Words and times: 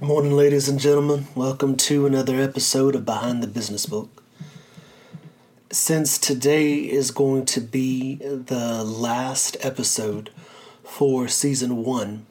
Morning, 0.00 0.32
ladies 0.32 0.66
and 0.66 0.80
gentlemen. 0.80 1.26
Welcome 1.34 1.76
to 1.76 2.06
another 2.06 2.40
episode 2.40 2.94
of 2.94 3.04
Behind 3.04 3.42
the 3.42 3.46
Business 3.46 3.84
Book. 3.84 4.22
Since 5.70 6.16
today 6.16 6.76
is 6.76 7.10
going 7.10 7.44
to 7.44 7.60
be 7.60 8.14
the 8.14 8.82
last 8.82 9.58
episode 9.60 10.30
for 10.82 11.28
season 11.28 11.84
one, 11.84 12.24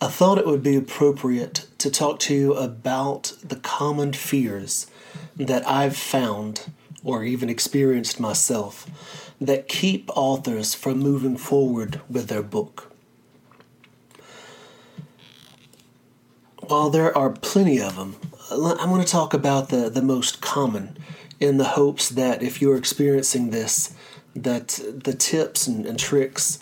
I 0.00 0.08
thought 0.08 0.38
it 0.38 0.46
would 0.46 0.64
be 0.64 0.74
appropriate 0.74 1.68
to 1.78 1.92
talk 1.92 2.18
to 2.20 2.34
you 2.34 2.54
about 2.54 3.34
the 3.40 3.56
common 3.56 4.12
fears 4.12 4.88
that 5.36 5.64
I've 5.64 5.96
found 5.96 6.72
or 7.04 7.22
even 7.22 7.48
experienced 7.48 8.18
myself 8.18 9.30
that 9.40 9.68
keep 9.68 10.10
authors 10.16 10.74
from 10.74 10.98
moving 10.98 11.36
forward 11.36 12.00
with 12.10 12.26
their 12.26 12.42
book. 12.42 12.95
While 16.68 16.90
there 16.90 17.16
are 17.16 17.30
plenty 17.30 17.80
of 17.80 17.94
them, 17.94 18.16
I'm 18.50 18.88
going 18.88 19.00
to 19.00 19.06
talk 19.06 19.32
about 19.32 19.68
the, 19.68 19.88
the 19.88 20.02
most 20.02 20.40
common 20.40 20.98
in 21.38 21.58
the 21.58 21.64
hopes 21.64 22.08
that 22.08 22.42
if 22.42 22.60
you're 22.60 22.76
experiencing 22.76 23.50
this, 23.50 23.94
that 24.34 24.80
the 25.04 25.14
tips 25.14 25.68
and, 25.68 25.86
and 25.86 25.96
tricks 25.98 26.58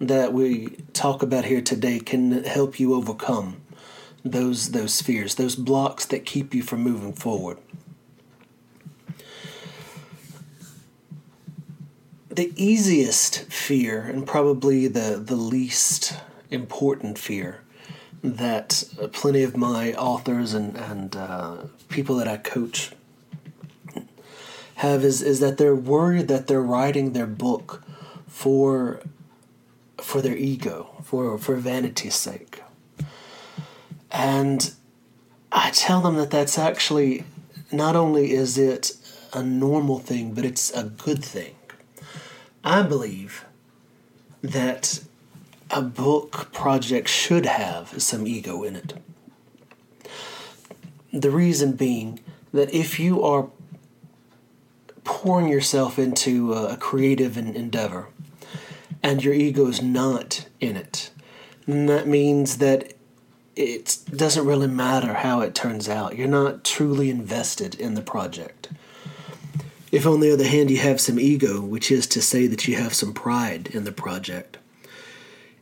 that 0.00 0.32
we 0.32 0.68
talk 0.94 1.22
about 1.22 1.44
here 1.44 1.60
today 1.60 2.00
can 2.00 2.44
help 2.44 2.80
you 2.80 2.94
overcome 2.94 3.60
those 4.24 4.70
those 4.70 5.02
fears, 5.02 5.34
those 5.34 5.56
blocks 5.56 6.06
that 6.06 6.24
keep 6.24 6.54
you 6.54 6.62
from 6.62 6.80
moving 6.80 7.12
forward. 7.12 7.58
The 12.30 12.52
easiest 12.56 13.42
fear, 13.52 14.00
and 14.00 14.26
probably 14.26 14.88
the, 14.88 15.22
the 15.22 15.36
least 15.36 16.14
important 16.50 17.18
fear, 17.18 17.61
that 18.22 18.84
plenty 19.12 19.42
of 19.42 19.56
my 19.56 19.92
authors 19.94 20.54
and, 20.54 20.76
and 20.76 21.16
uh, 21.16 21.56
people 21.88 22.16
that 22.16 22.28
I 22.28 22.36
coach 22.36 22.92
have 24.76 25.04
is, 25.04 25.22
is 25.22 25.40
that 25.40 25.58
they're 25.58 25.74
worried 25.74 26.28
that 26.28 26.46
they're 26.46 26.62
writing 26.62 27.12
their 27.12 27.26
book 27.26 27.82
for 28.26 29.00
for 30.00 30.20
their 30.20 30.36
ego, 30.36 30.90
for 31.04 31.38
for 31.38 31.56
vanity's 31.56 32.14
sake. 32.14 32.62
And 34.10 34.72
I 35.50 35.70
tell 35.70 36.00
them 36.00 36.16
that 36.16 36.30
that's 36.30 36.58
actually 36.58 37.24
not 37.70 37.96
only 37.96 38.32
is 38.32 38.58
it 38.58 38.96
a 39.32 39.42
normal 39.42 39.98
thing, 39.98 40.34
but 40.34 40.44
it's 40.44 40.70
a 40.72 40.84
good 40.84 41.24
thing. 41.24 41.54
I 42.64 42.82
believe 42.82 43.44
that 44.42 45.00
a 45.72 45.80
book 45.80 46.52
project 46.52 47.08
should 47.08 47.46
have 47.46 48.02
some 48.02 48.26
ego 48.26 48.62
in 48.62 48.76
it. 48.76 48.94
The 51.12 51.30
reason 51.30 51.72
being 51.72 52.20
that 52.52 52.72
if 52.74 53.00
you 53.00 53.22
are 53.22 53.48
pouring 55.04 55.48
yourself 55.48 55.98
into 55.98 56.52
a 56.52 56.76
creative 56.76 57.38
endeavor 57.38 58.08
and 59.02 59.24
your 59.24 59.34
ego 59.34 59.66
is 59.66 59.82
not 59.82 60.46
in 60.60 60.76
it, 60.76 61.10
then 61.66 61.86
that 61.86 62.06
means 62.06 62.58
that 62.58 62.92
it 63.56 63.98
doesn't 64.14 64.46
really 64.46 64.66
matter 64.66 65.14
how 65.14 65.40
it 65.40 65.54
turns 65.54 65.88
out. 65.88 66.16
You're 66.16 66.28
not 66.28 66.64
truly 66.64 67.10
invested 67.10 67.74
in 67.74 67.94
the 67.94 68.02
project. 68.02 68.68
If, 69.90 70.06
on 70.06 70.20
the 70.20 70.32
other 70.32 70.46
hand, 70.46 70.70
you 70.70 70.78
have 70.78 71.00
some 71.00 71.20
ego, 71.20 71.60
which 71.60 71.90
is 71.90 72.06
to 72.08 72.22
say 72.22 72.46
that 72.46 72.66
you 72.66 72.76
have 72.76 72.94
some 72.94 73.12
pride 73.12 73.68
in 73.68 73.84
the 73.84 73.92
project, 73.92 74.56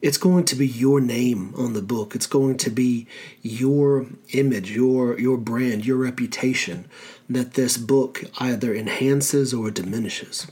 it's 0.02 0.18
going 0.18 0.44
to 0.46 0.56
be 0.56 0.66
your 0.66 1.00
name 1.00 1.54
on 1.56 1.74
the 1.74 1.82
book. 1.82 2.14
It's 2.14 2.26
going 2.26 2.56
to 2.58 2.70
be 2.70 3.06
your 3.42 4.06
image, 4.32 4.70
your 4.70 5.18
your 5.18 5.36
brand, 5.36 5.84
your 5.84 5.98
reputation 5.98 6.86
that 7.28 7.54
this 7.54 7.76
book 7.76 8.24
either 8.38 8.74
enhances 8.74 9.52
or 9.52 9.70
diminishes. 9.70 10.46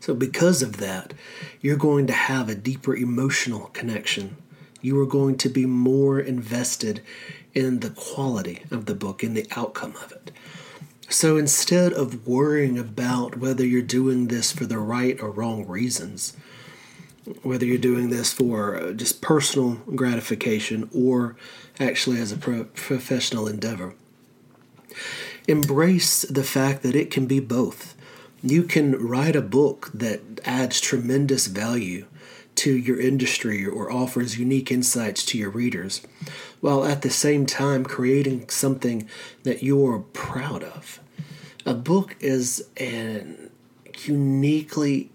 So 0.00 0.14
because 0.14 0.62
of 0.62 0.78
that, 0.78 1.12
you're 1.60 1.76
going 1.76 2.06
to 2.06 2.12
have 2.12 2.48
a 2.48 2.54
deeper 2.54 2.96
emotional 2.96 3.66
connection. 3.72 4.36
You 4.80 4.98
are 5.00 5.06
going 5.06 5.36
to 5.38 5.48
be 5.48 5.66
more 5.66 6.20
invested 6.20 7.02
in 7.52 7.80
the 7.80 7.90
quality 7.90 8.62
of 8.70 8.86
the 8.86 8.94
book, 8.94 9.24
in 9.24 9.34
the 9.34 9.46
outcome 9.56 9.96
of 10.02 10.12
it. 10.12 10.30
So 11.08 11.36
instead 11.36 11.92
of 11.92 12.26
worrying 12.26 12.78
about 12.78 13.38
whether 13.38 13.66
you're 13.66 13.82
doing 13.82 14.28
this 14.28 14.52
for 14.52 14.66
the 14.66 14.78
right 14.78 15.20
or 15.20 15.30
wrong 15.30 15.66
reasons, 15.66 16.36
whether 17.42 17.64
you're 17.64 17.78
doing 17.78 18.10
this 18.10 18.32
for 18.32 18.76
uh, 18.76 18.92
just 18.92 19.20
personal 19.20 19.74
gratification 19.94 20.88
or 20.94 21.36
actually 21.80 22.20
as 22.20 22.32
a 22.32 22.36
pro- 22.36 22.64
professional 22.64 23.46
endeavor. 23.46 23.94
Embrace 25.46 26.22
the 26.22 26.44
fact 26.44 26.82
that 26.82 26.96
it 26.96 27.10
can 27.10 27.26
be 27.26 27.40
both. 27.40 27.96
You 28.42 28.62
can 28.62 28.92
write 28.92 29.34
a 29.34 29.42
book 29.42 29.90
that 29.94 30.20
adds 30.44 30.80
tremendous 30.80 31.46
value 31.46 32.06
to 32.56 32.76
your 32.76 33.00
industry 33.00 33.64
or 33.64 33.90
offers 33.90 34.38
unique 34.38 34.72
insights 34.72 35.24
to 35.24 35.38
your 35.38 35.50
readers, 35.50 36.02
while 36.60 36.84
at 36.84 37.02
the 37.02 37.10
same 37.10 37.46
time 37.46 37.84
creating 37.84 38.48
something 38.48 39.08
that 39.44 39.62
you're 39.62 40.00
proud 40.12 40.64
of. 40.64 41.00
A 41.64 41.74
book 41.74 42.16
is 42.20 42.66
an 42.76 43.50
uniquely 44.04 45.10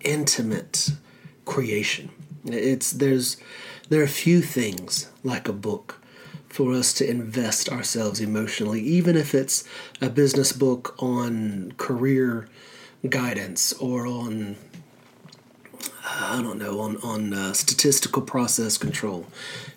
intimate 0.00 0.90
creation. 1.46 2.10
It's 2.44 2.92
there's 2.92 3.38
there 3.88 4.02
are 4.02 4.06
few 4.06 4.42
things 4.42 5.10
like 5.24 5.48
a 5.48 5.52
book 5.52 6.00
for 6.48 6.72
us 6.72 6.92
to 6.94 7.08
invest 7.08 7.68
ourselves 7.70 8.20
emotionally, 8.20 8.80
even 8.82 9.16
if 9.16 9.34
it's 9.34 9.64
a 10.00 10.10
business 10.10 10.52
book 10.52 10.94
on 10.98 11.72
career 11.76 12.48
guidance 13.08 13.72
or 13.74 14.06
on 14.06 14.56
I 16.04 16.40
don't 16.40 16.58
know 16.58 16.80
on 16.80 16.96
on 16.98 17.32
uh, 17.32 17.52
statistical 17.52 18.22
process 18.22 18.78
control. 18.78 19.26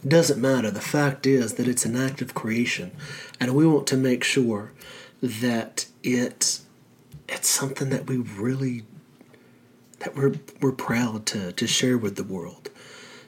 It 0.03 0.09
doesn't 0.09 0.39
matter. 0.39 0.71
The 0.71 0.81
fact 0.81 1.25
is 1.25 1.55
that 1.55 1.67
it's 1.67 1.85
an 1.85 1.95
act 1.95 2.21
of 2.21 2.33
creation, 2.33 2.91
and 3.39 3.55
we 3.55 3.65
want 3.65 3.87
to 3.87 3.97
make 3.97 4.23
sure 4.23 4.71
that 5.21 5.85
it 6.03 6.59
it's 7.27 7.49
something 7.49 7.89
that 7.89 8.07
we 8.07 8.17
really 8.17 8.83
that 9.99 10.15
we're, 10.15 10.35
we're 10.61 10.71
proud 10.71 11.25
to, 11.27 11.51
to 11.51 11.67
share 11.67 11.97
with 11.97 12.15
the 12.15 12.23
world. 12.23 12.69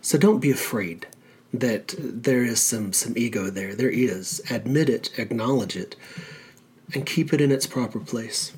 So 0.01 0.17
don't 0.17 0.39
be 0.39 0.51
afraid 0.51 1.07
that 1.53 1.93
there 1.99 2.43
is 2.43 2.61
some, 2.61 2.93
some 2.93 3.17
ego 3.17 3.49
there. 3.49 3.75
There 3.75 3.89
is. 3.89 4.41
Admit 4.49 4.89
it, 4.89 5.11
acknowledge 5.17 5.75
it, 5.75 5.95
and 6.93 7.05
keep 7.05 7.33
it 7.33 7.41
in 7.41 7.51
its 7.51 7.67
proper 7.67 7.99
place. 7.99 8.53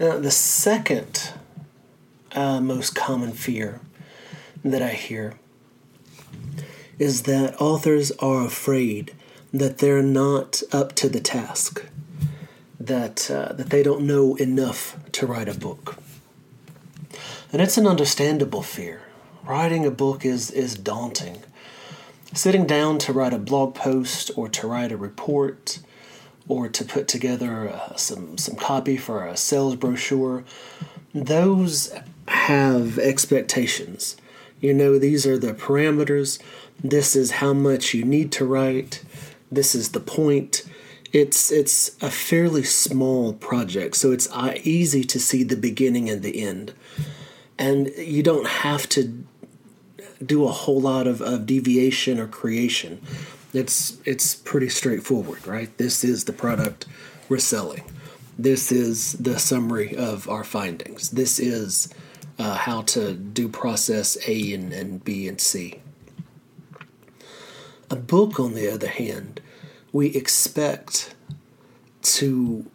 Now, 0.00 0.18
the 0.18 0.30
second 0.30 1.32
uh, 2.32 2.60
most 2.60 2.94
common 2.94 3.32
fear 3.32 3.80
that 4.64 4.82
I 4.82 4.90
hear 4.90 5.34
is 6.98 7.22
that 7.22 7.60
authors 7.60 8.10
are 8.12 8.44
afraid 8.44 9.14
that 9.52 9.78
they're 9.78 10.02
not 10.02 10.62
up 10.72 10.94
to 10.96 11.08
the 11.08 11.20
task 11.20 11.86
that 12.78 13.30
uh, 13.30 13.52
that 13.52 13.70
they 13.70 13.82
don't 13.82 14.06
know 14.06 14.36
enough 14.36 14.96
to 15.12 15.26
write 15.26 15.48
a 15.48 15.58
book. 15.58 15.96
And 17.52 17.62
it's 17.62 17.78
an 17.78 17.86
understandable 17.86 18.62
fear. 18.62 19.02
Writing 19.44 19.86
a 19.86 19.90
book 19.90 20.24
is 20.24 20.50
is 20.50 20.74
daunting. 20.74 21.42
Sitting 22.34 22.66
down 22.66 22.98
to 22.98 23.12
write 23.12 23.32
a 23.32 23.38
blog 23.38 23.74
post 23.74 24.30
or 24.36 24.48
to 24.48 24.66
write 24.66 24.92
a 24.92 24.96
report 24.96 25.78
or 26.48 26.68
to 26.68 26.84
put 26.84 27.08
together 27.08 27.70
uh, 27.70 27.96
some 27.96 28.36
some 28.36 28.56
copy 28.56 28.96
for 28.96 29.26
a 29.26 29.36
sales 29.36 29.76
brochure, 29.76 30.44
those 31.14 31.92
have 32.28 32.98
expectations. 32.98 34.16
You 34.60 34.74
know, 34.74 34.98
these 34.98 35.26
are 35.26 35.38
the 35.38 35.52
parameters. 35.52 36.40
This 36.82 37.14
is 37.14 37.30
how 37.32 37.52
much 37.52 37.94
you 37.94 38.04
need 38.04 38.32
to 38.32 38.44
write. 38.44 39.02
This 39.50 39.74
is 39.74 39.90
the 39.90 40.00
point 40.00 40.64
it's 41.12 41.50
it's 41.50 41.96
a 42.02 42.10
fairly 42.10 42.64
small 42.64 43.32
project, 43.32 43.96
so 43.96 44.12
it's 44.12 44.30
uh, 44.32 44.54
easy 44.62 45.04
to 45.04 45.18
see 45.18 45.42
the 45.42 45.56
beginning 45.56 46.10
and 46.10 46.22
the 46.22 46.42
end, 46.42 46.74
and 47.58 47.88
you 47.96 48.22
don't 48.22 48.46
have 48.46 48.88
to 48.90 49.24
do 50.24 50.44
a 50.44 50.52
whole 50.52 50.80
lot 50.80 51.06
of, 51.06 51.20
of 51.20 51.46
deviation 51.46 52.18
or 52.18 52.26
creation. 52.26 53.00
It's 53.52 53.98
it's 54.04 54.34
pretty 54.34 54.68
straightforward, 54.68 55.46
right? 55.46 55.76
This 55.78 56.04
is 56.04 56.24
the 56.24 56.32
product 56.32 56.86
we're 57.28 57.38
selling. 57.38 57.84
This 58.38 58.70
is 58.70 59.12
the 59.14 59.38
summary 59.38 59.96
of 59.96 60.28
our 60.28 60.44
findings. 60.44 61.10
This 61.10 61.38
is 61.38 61.88
uh, 62.38 62.54
how 62.54 62.82
to 62.82 63.14
do 63.14 63.48
process 63.48 64.18
A 64.28 64.52
and, 64.52 64.72
and 64.72 65.02
B 65.02 65.26
and 65.26 65.40
C. 65.40 65.80
A 67.90 67.96
book, 67.96 68.38
on 68.38 68.54
the 68.54 68.70
other 68.70 68.88
hand, 68.88 69.40
we 69.92 70.08
expect 70.08 71.14
to 72.02 72.66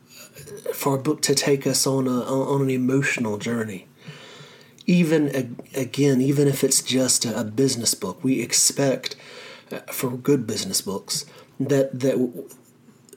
for 0.73 0.95
a 0.95 1.01
book 1.01 1.21
to 1.21 1.35
take 1.35 1.65
us 1.67 1.85
on 1.87 2.07
a 2.07 2.21
on 2.21 2.61
an 2.61 2.69
emotional 2.69 3.37
journey. 3.37 3.87
even 4.87 5.57
again, 5.75 6.21
even 6.21 6.47
if 6.47 6.63
it's 6.63 6.81
just 6.81 7.25
a 7.25 7.43
business 7.43 7.93
book, 7.93 8.23
we 8.23 8.41
expect 8.41 9.15
uh, 9.71 9.79
for 9.91 10.11
good 10.11 10.45
business 10.47 10.81
books 10.81 11.25
that 11.59 11.97
that 11.99 12.17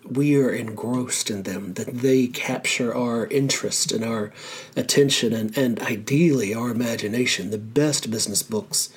we 0.08 0.36
are 0.36 0.50
engrossed 0.50 1.30
in 1.30 1.44
them, 1.44 1.74
that 1.74 1.88
they 1.88 2.26
capture 2.26 2.94
our 2.94 3.26
interest 3.28 3.90
and 3.90 4.04
our 4.04 4.32
attention 4.76 5.32
and, 5.32 5.56
and 5.56 5.80
ideally 5.80 6.54
our 6.54 6.70
imagination. 6.70 7.50
The 7.50 7.58
best 7.58 8.10
business 8.10 8.42
books, 8.42 8.90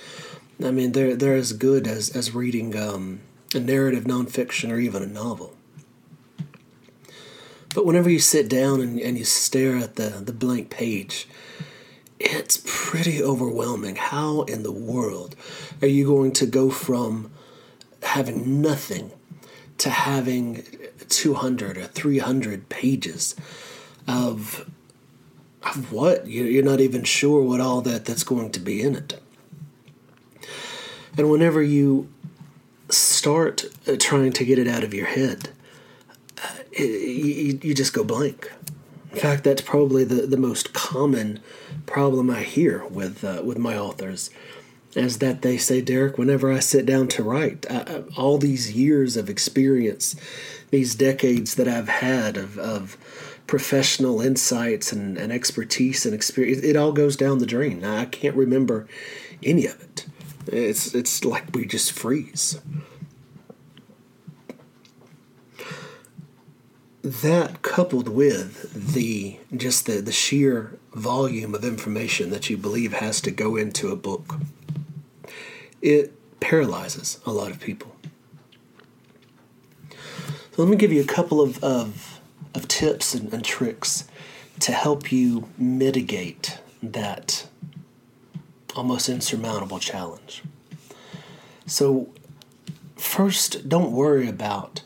I 0.63 0.71
mean, 0.71 0.91
they're, 0.91 1.15
they're 1.15 1.35
as 1.35 1.53
good 1.53 1.88
as, 1.88 2.09
as 2.13 2.35
reading 2.35 2.75
um, 2.77 3.21
a 3.53 3.59
narrative 3.59 4.03
nonfiction 4.05 4.71
or 4.71 4.79
even 4.79 5.01
a 5.03 5.07
novel. 5.07 5.53
But 7.73 7.85
whenever 7.85 8.09
you 8.09 8.19
sit 8.19 8.49
down 8.49 8.81
and, 8.81 8.99
and 8.99 9.17
you 9.17 9.23
stare 9.23 9.77
at 9.77 9.95
the, 9.95 10.09
the 10.09 10.33
blank 10.33 10.69
page, 10.69 11.27
it's 12.19 12.63
pretty 12.65 13.21
overwhelming. 13.21 13.95
How 13.95 14.41
in 14.44 14.63
the 14.63 14.71
world 14.71 15.35
are 15.81 15.88
you 15.88 16.05
going 16.05 16.31
to 16.33 16.45
go 16.45 16.71
from 16.71 17.31
having 18.01 18.61
nothing 18.61 19.11
to 19.77 19.89
having 19.89 20.63
200 21.09 21.77
or 21.77 21.85
300 21.85 22.69
pages 22.69 23.35
of 24.07 24.69
of 25.63 25.91
what 25.91 26.27
you're 26.27 26.63
not 26.63 26.79
even 26.79 27.03
sure 27.03 27.44
what 27.44 27.59
all 27.59 27.81
that 27.81 28.05
that's 28.05 28.23
going 28.23 28.51
to 28.51 28.59
be 28.59 28.81
in 28.81 28.95
it 28.95 29.19
and 31.17 31.29
whenever 31.29 31.61
you 31.61 32.09
start 32.89 33.65
uh, 33.87 33.95
trying 33.99 34.31
to 34.33 34.45
get 34.45 34.59
it 34.59 34.67
out 34.67 34.83
of 34.83 34.93
your 34.93 35.07
head 35.07 35.49
uh, 36.43 36.55
you, 36.71 37.59
you 37.61 37.73
just 37.73 37.93
go 37.93 38.03
blank 38.03 38.51
in 39.11 39.17
fact 39.17 39.43
that's 39.43 39.61
probably 39.61 40.03
the, 40.03 40.27
the 40.27 40.37
most 40.37 40.73
common 40.73 41.39
problem 41.85 42.29
i 42.29 42.41
hear 42.41 42.85
with 42.85 43.23
uh, 43.23 43.41
with 43.43 43.57
my 43.57 43.77
authors 43.77 44.29
is 44.95 45.19
that 45.19 45.41
they 45.41 45.57
say 45.57 45.81
derek 45.81 46.17
whenever 46.17 46.51
i 46.51 46.59
sit 46.59 46.85
down 46.85 47.07
to 47.07 47.23
write 47.23 47.65
I, 47.69 48.03
all 48.15 48.37
these 48.37 48.71
years 48.71 49.17
of 49.17 49.29
experience 49.29 50.15
these 50.69 50.95
decades 50.95 51.55
that 51.55 51.67
I've 51.67 51.87
had 51.87 52.37
of, 52.37 52.57
of 52.57 52.97
professional 53.47 54.21
insights 54.21 54.91
and, 54.91 55.17
and 55.17 55.31
expertise 55.31 56.05
and 56.05 56.13
experience, 56.13 56.63
it 56.63 56.75
all 56.75 56.91
goes 56.91 57.15
down 57.15 57.39
the 57.39 57.45
drain. 57.45 57.83
I 57.83 58.05
can't 58.05 58.35
remember 58.35 58.87
any 59.41 59.65
of 59.65 59.81
it. 59.81 60.05
It's 60.47 60.94
it's 60.94 61.23
like 61.25 61.53
we 61.53 61.65
just 61.65 61.91
freeze. 61.91 62.59
That 67.01 67.61
coupled 67.61 68.09
with 68.09 68.94
the 68.94 69.39
just 69.55 69.85
the, 69.85 70.01
the 70.01 70.11
sheer 70.11 70.77
volume 70.94 71.53
of 71.53 71.63
information 71.63 72.29
that 72.31 72.49
you 72.49 72.57
believe 72.57 72.94
has 72.94 73.21
to 73.21 73.31
go 73.31 73.55
into 73.55 73.89
a 73.91 73.95
book, 73.95 74.35
it 75.81 76.13
paralyzes 76.39 77.19
a 77.25 77.31
lot 77.31 77.51
of 77.51 77.59
people. 77.59 77.95
So 80.57 80.63
let 80.63 80.69
me 80.69 80.75
give 80.75 80.91
you 80.91 81.01
a 81.01 81.05
couple 81.05 81.39
of, 81.39 81.63
of, 81.63 82.19
of 82.55 82.67
tips 82.67 83.13
and, 83.13 83.31
and 83.31 83.45
tricks 83.45 84.05
to 84.61 84.71
help 84.71 85.11
you 85.11 85.47
mitigate 85.57 86.57
that 86.81 87.47
almost 88.77 89.09
insurmountable 89.09 89.79
challenge. 89.79 90.44
So, 91.65 92.09
first, 92.95 93.68
don't 93.68 93.91
worry 93.91 94.27
about 94.27 94.83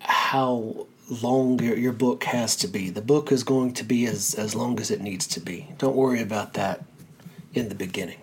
how 0.00 0.86
long 1.08 1.58
your, 1.60 1.76
your 1.76 1.92
book 1.92 2.24
has 2.24 2.56
to 2.56 2.68
be. 2.68 2.90
The 2.90 3.02
book 3.02 3.32
is 3.32 3.42
going 3.42 3.74
to 3.74 3.84
be 3.84 4.06
as, 4.06 4.34
as 4.34 4.54
long 4.54 4.80
as 4.80 4.90
it 4.90 5.00
needs 5.00 5.26
to 5.28 5.40
be. 5.40 5.72
Don't 5.78 5.96
worry 5.96 6.20
about 6.20 6.54
that 6.54 6.84
in 7.54 7.68
the 7.68 7.74
beginning. 7.74 8.18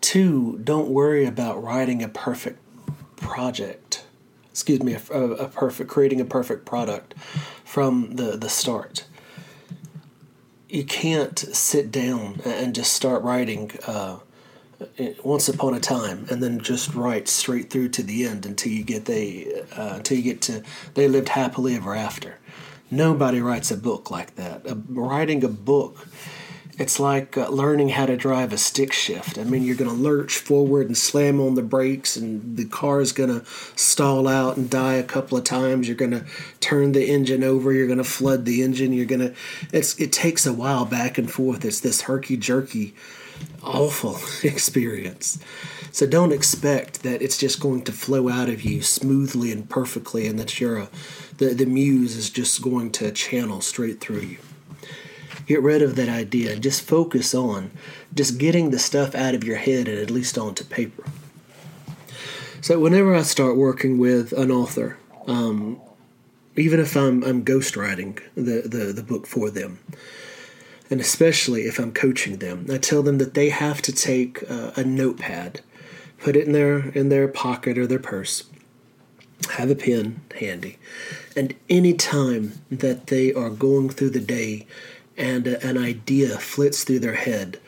Two, 0.00 0.58
don't 0.62 0.88
worry 0.88 1.26
about 1.26 1.62
writing 1.62 2.02
a 2.02 2.08
perfect 2.08 2.60
project 3.16 4.04
excuse 4.58 4.82
me, 4.82 4.92
a, 4.94 5.20
a, 5.20 5.48
perfect 5.48 5.88
creating 5.88 6.20
a 6.20 6.24
perfect 6.24 6.66
product 6.66 7.14
from 7.64 8.16
the 8.16 8.36
the 8.36 8.48
start. 8.48 9.04
You 10.68 10.84
can't 10.84 11.38
sit 11.38 11.90
down 11.90 12.40
and 12.44 12.74
just 12.74 12.92
start 12.92 13.22
writing 13.22 13.70
uh, 13.86 14.18
once 15.24 15.48
upon 15.48 15.74
a 15.74 15.80
time 15.80 16.26
and 16.30 16.42
then 16.42 16.60
just 16.60 16.94
write 16.94 17.26
straight 17.28 17.70
through 17.70 17.88
to 17.90 18.02
the 18.02 18.24
end 18.24 18.46
until 18.46 18.72
you 18.72 18.84
get 18.84 19.06
they 19.06 19.62
uh, 19.76 19.94
until 19.96 20.18
you 20.18 20.22
get 20.22 20.40
to 20.42 20.62
they 20.94 21.08
lived 21.08 21.30
happily 21.30 21.74
ever 21.74 21.94
after. 21.94 22.38
Nobody 22.90 23.40
writes 23.40 23.70
a 23.70 23.76
book 23.76 24.10
like 24.10 24.36
that. 24.36 24.62
writing 24.88 25.44
a 25.44 25.48
book 25.48 26.06
it's 26.78 27.00
like 27.00 27.36
uh, 27.36 27.48
learning 27.48 27.90
how 27.90 28.06
to 28.06 28.16
drive 28.16 28.52
a 28.52 28.58
stick 28.58 28.92
shift. 28.92 29.36
I 29.36 29.42
mean, 29.42 29.64
you're 29.64 29.76
going 29.76 29.90
to 29.90 29.96
lurch 29.96 30.38
forward 30.38 30.86
and 30.86 30.96
slam 30.96 31.40
on 31.40 31.56
the 31.56 31.62
brakes, 31.62 32.16
and 32.16 32.56
the 32.56 32.66
car 32.66 33.00
is 33.00 33.10
going 33.10 33.30
to 33.30 33.44
stall 33.74 34.28
out 34.28 34.56
and 34.56 34.70
die 34.70 34.94
a 34.94 35.02
couple 35.02 35.36
of 35.36 35.42
times. 35.42 35.88
You're 35.88 35.96
going 35.96 36.12
to 36.12 36.24
turn 36.60 36.92
the 36.92 37.10
engine 37.10 37.42
over. 37.42 37.72
You're 37.72 37.88
going 37.88 37.98
to 37.98 38.04
flood 38.04 38.44
the 38.44 38.62
engine. 38.62 38.92
You're 38.92 39.06
going 39.06 39.20
to. 39.20 39.34
It's 39.72 39.98
it 39.98 40.12
takes 40.12 40.46
a 40.46 40.52
while 40.52 40.84
back 40.84 41.18
and 41.18 41.30
forth. 41.30 41.64
It's 41.64 41.80
this 41.80 42.02
herky 42.02 42.36
jerky, 42.36 42.94
awful 43.62 44.18
experience. 44.48 45.40
So 45.90 46.06
don't 46.06 46.32
expect 46.32 47.02
that 47.02 47.22
it's 47.22 47.38
just 47.38 47.58
going 47.58 47.82
to 47.84 47.92
flow 47.92 48.28
out 48.28 48.48
of 48.48 48.62
you 48.62 48.82
smoothly 48.82 49.50
and 49.50 49.68
perfectly, 49.68 50.28
and 50.28 50.38
that 50.38 50.60
you're 50.60 50.78
a, 50.78 50.88
the 51.38 51.46
the 51.54 51.66
muse 51.66 52.14
is 52.14 52.30
just 52.30 52.62
going 52.62 52.92
to 52.92 53.10
channel 53.10 53.60
straight 53.60 54.00
through 54.00 54.20
you. 54.20 54.38
Get 55.48 55.62
rid 55.62 55.80
of 55.80 55.96
that 55.96 56.10
idea 56.10 56.52
and 56.52 56.62
just 56.62 56.82
focus 56.82 57.34
on 57.34 57.70
just 58.14 58.38
getting 58.38 58.70
the 58.70 58.78
stuff 58.78 59.14
out 59.14 59.34
of 59.34 59.44
your 59.44 59.56
head 59.56 59.88
and 59.88 59.98
at 59.98 60.10
least 60.10 60.36
onto 60.36 60.62
paper. 60.62 61.04
So 62.60 62.78
whenever 62.78 63.14
I 63.14 63.22
start 63.22 63.56
working 63.56 63.96
with 63.96 64.32
an 64.32 64.50
author, 64.50 64.98
um, 65.26 65.80
even 66.54 66.80
if 66.80 66.96
I'm 66.96 67.24
I'm 67.24 67.44
ghostwriting 67.44 68.20
the, 68.34 68.68
the, 68.68 68.92
the 68.92 69.02
book 69.02 69.26
for 69.26 69.48
them, 69.48 69.78
and 70.90 71.00
especially 71.00 71.62
if 71.62 71.78
I'm 71.78 71.92
coaching 71.92 72.38
them, 72.38 72.66
I 72.70 72.76
tell 72.76 73.02
them 73.02 73.16
that 73.18 73.32
they 73.32 73.48
have 73.48 73.80
to 73.82 73.92
take 73.92 74.42
uh, 74.50 74.72
a 74.76 74.84
notepad, 74.84 75.62
put 76.18 76.36
it 76.36 76.46
in 76.46 76.52
their 76.52 76.88
in 76.90 77.08
their 77.08 77.28
pocket 77.28 77.78
or 77.78 77.86
their 77.86 77.98
purse, 77.98 78.44
have 79.52 79.70
a 79.70 79.74
pen 79.74 80.20
handy, 80.38 80.78
and 81.34 81.54
any 81.70 81.94
time 81.94 82.60
that 82.70 83.06
they 83.06 83.32
are 83.32 83.50
going 83.50 83.88
through 83.88 84.10
the 84.10 84.20
day 84.20 84.66
and 85.18 85.46
an 85.46 85.76
idea 85.76 86.38
flits 86.38 86.84
through 86.84 87.00
their 87.00 87.16
head 87.16 87.58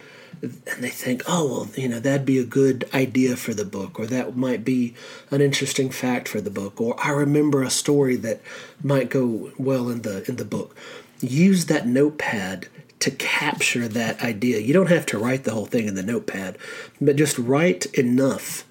and 0.42 0.82
they 0.82 0.88
think, 0.88 1.22
oh 1.26 1.46
well, 1.46 1.68
you 1.76 1.88
know 1.88 2.00
that'd 2.00 2.24
be 2.24 2.38
a 2.38 2.44
good 2.44 2.88
idea 2.94 3.36
for 3.36 3.52
the 3.52 3.64
book, 3.64 4.00
or 4.00 4.06
that 4.06 4.36
might 4.36 4.64
be 4.64 4.94
an 5.30 5.40
interesting 5.40 5.90
fact 5.90 6.28
for 6.28 6.40
the 6.40 6.50
book, 6.50 6.80
or 6.80 6.94
I 6.98 7.10
remember 7.10 7.62
a 7.62 7.70
story 7.70 8.16
that 8.16 8.40
might 8.82 9.10
go 9.10 9.52
well 9.58 9.90
in 9.90 10.02
the 10.02 10.24
in 10.28 10.36
the 10.36 10.44
book. 10.44 10.74
Use 11.20 11.66
that 11.66 11.86
notepad 11.86 12.68
to 13.00 13.10
capture 13.10 13.88
that 13.88 14.22
idea. 14.22 14.60
You 14.60 14.72
don't 14.72 14.88
have 14.88 15.06
to 15.06 15.18
write 15.18 15.44
the 15.44 15.52
whole 15.52 15.66
thing 15.66 15.86
in 15.86 15.94
the 15.94 16.02
notepad, 16.02 16.56
but 17.00 17.16
just 17.16 17.38
write 17.38 17.86
enough 17.86 18.64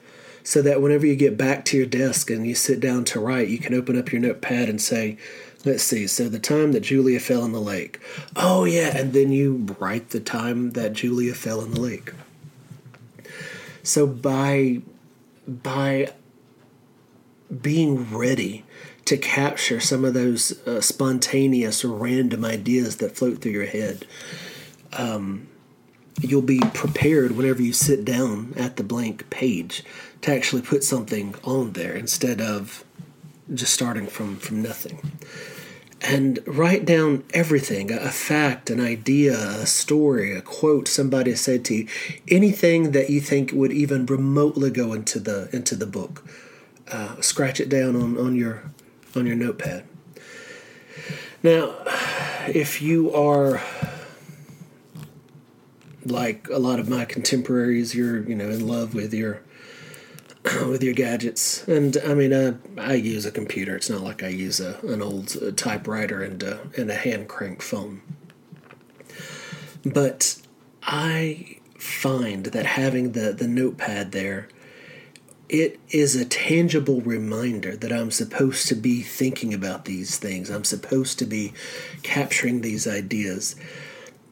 so 0.43 0.61
that 0.63 0.81
whenever 0.81 1.05
you 1.05 1.15
get 1.15 1.37
back 1.37 1.65
to 1.65 1.77
your 1.77 1.85
desk 1.85 2.31
and 2.31 2.47
you 2.47 2.55
sit 2.55 2.79
down 2.79 3.05
to 3.05 3.19
write, 3.19 3.49
you 3.49 3.59
can 3.59 3.75
open 3.75 3.97
up 3.97 4.11
your 4.11 4.21
notepad 4.21 4.69
and 4.69 4.81
say, 4.81 5.17
Let's 5.65 5.83
see. 5.83 6.07
So 6.07 6.29
the 6.29 6.39
time 6.39 6.71
that 6.71 6.81
Julia 6.81 7.19
fell 7.19 7.43
in 7.43 7.51
the 7.51 7.59
lake. 7.59 7.99
Oh 8.35 8.63
yeah, 8.63 8.95
and 8.95 9.11
then 9.11 9.31
you 9.31 9.75
write 9.79 10.11
the 10.11 10.21
time 10.21 10.71
that 10.71 10.93
Julia 10.93 11.33
fell 11.33 11.61
in 11.61 11.71
the 11.71 11.81
lake. 11.81 12.13
So 13.83 14.07
by 14.07 14.81
by 15.47 16.13
being 17.61 18.15
ready 18.15 18.63
to 19.05 19.17
capture 19.17 19.79
some 19.79 20.05
of 20.05 20.13
those 20.13 20.65
uh, 20.67 20.81
spontaneous 20.81 21.83
random 21.83 22.45
ideas 22.45 22.97
that 22.97 23.17
float 23.17 23.41
through 23.41 23.53
your 23.53 23.65
head, 23.65 24.05
um, 24.93 25.47
you'll 26.21 26.41
be 26.41 26.59
prepared 26.73 27.35
whenever 27.35 27.61
you 27.61 27.73
sit 27.73 28.05
down 28.05 28.53
at 28.55 28.77
the 28.77 28.83
blank 28.83 29.29
page 29.29 29.83
to 30.21 30.33
actually 30.33 30.61
put 30.61 30.83
something 30.83 31.33
on 31.43 31.73
there 31.73 31.95
instead 31.95 32.39
of 32.39 32.85
just 33.53 33.73
starting 33.73 34.07
from 34.07 34.37
from 34.37 34.61
nothing 34.61 34.99
and 36.01 36.39
write 36.45 36.85
down 36.85 37.23
everything 37.33 37.91
a 37.91 38.09
fact, 38.09 38.69
an 38.69 38.79
idea, 38.79 39.37
a 39.37 39.65
story, 39.65 40.35
a 40.35 40.41
quote 40.41 40.87
somebody 40.87 41.35
said 41.35 41.65
to 41.65 41.75
you, 41.75 41.87
anything 42.29 42.91
that 42.91 43.09
you 43.09 43.19
think 43.19 43.51
would 43.51 43.73
even 43.73 44.05
remotely 44.05 44.69
go 44.69 44.93
into 44.93 45.19
the 45.19 45.49
into 45.51 45.75
the 45.75 45.85
book. 45.85 46.23
Uh, 46.89 47.19
scratch 47.21 47.59
it 47.59 47.69
down 47.69 47.95
on, 47.95 48.17
on 48.17 48.35
your 48.35 48.63
on 49.15 49.27
your 49.27 49.35
notepad. 49.35 49.83
Now, 51.43 51.75
if 52.47 52.81
you 52.81 53.13
are 53.13 53.61
like 56.05 56.47
a 56.49 56.57
lot 56.57 56.79
of 56.79 56.89
my 56.89 57.05
contemporaries, 57.05 57.93
you're 57.93 58.21
you 58.21 58.35
know 58.35 58.49
in 58.49 58.65
love 58.65 58.93
with 58.93 59.13
your 59.13 59.41
with 60.67 60.83
your 60.83 60.93
gadgets. 60.93 61.67
And 61.67 61.97
I 62.05 62.13
mean, 62.13 62.33
uh, 62.33 62.57
I 62.77 62.93
use 62.93 63.25
a 63.25 63.31
computer. 63.31 63.75
It's 63.75 63.89
not 63.89 64.01
like 64.01 64.23
I 64.23 64.29
use 64.29 64.59
a, 64.59 64.79
an 64.81 65.01
old 65.01 65.35
uh, 65.41 65.51
typewriter 65.51 66.23
and, 66.23 66.43
uh, 66.43 66.57
and 66.77 66.89
a 66.89 66.95
hand 66.95 67.27
crank 67.27 67.61
phone. 67.61 68.01
But 69.85 70.39
I 70.83 71.57
find 71.77 72.47
that 72.47 72.65
having 72.65 73.13
the, 73.13 73.31
the 73.31 73.47
notepad 73.47 74.11
there, 74.11 74.49
it 75.47 75.79
is 75.89 76.15
a 76.15 76.25
tangible 76.25 77.01
reminder 77.01 77.75
that 77.75 77.91
I'm 77.91 78.11
supposed 78.11 78.67
to 78.67 78.75
be 78.75 79.01
thinking 79.01 79.53
about 79.53 79.85
these 79.85 80.17
things. 80.17 80.49
I'm 80.49 80.63
supposed 80.63 81.17
to 81.19 81.25
be 81.25 81.53
capturing 82.03 82.61
these 82.61 82.87
ideas. 82.87 83.55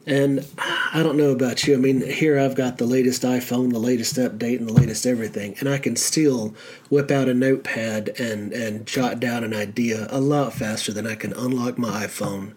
And 0.08 0.46
I 0.58 1.02
don't 1.02 1.18
know 1.18 1.32
about 1.32 1.66
you. 1.66 1.74
I 1.74 1.76
mean, 1.76 2.00
here 2.00 2.38
I've 2.38 2.54
got 2.54 2.78
the 2.78 2.86
latest 2.86 3.22
iPhone, 3.22 3.72
the 3.72 3.78
latest 3.78 4.16
update, 4.16 4.56
and 4.56 4.66
the 4.66 4.72
latest 4.72 5.04
everything, 5.04 5.54
and 5.60 5.68
I 5.68 5.76
can 5.76 5.96
still 5.96 6.54
whip 6.88 7.10
out 7.10 7.28
a 7.28 7.34
notepad 7.34 8.18
and 8.18 8.54
and 8.54 8.86
jot 8.86 9.20
down 9.20 9.44
an 9.44 9.52
idea 9.52 10.06
a 10.08 10.18
lot 10.18 10.54
faster 10.54 10.94
than 10.94 11.06
I 11.06 11.14
can 11.14 11.34
unlock 11.34 11.76
my 11.76 12.06
iPhone, 12.06 12.54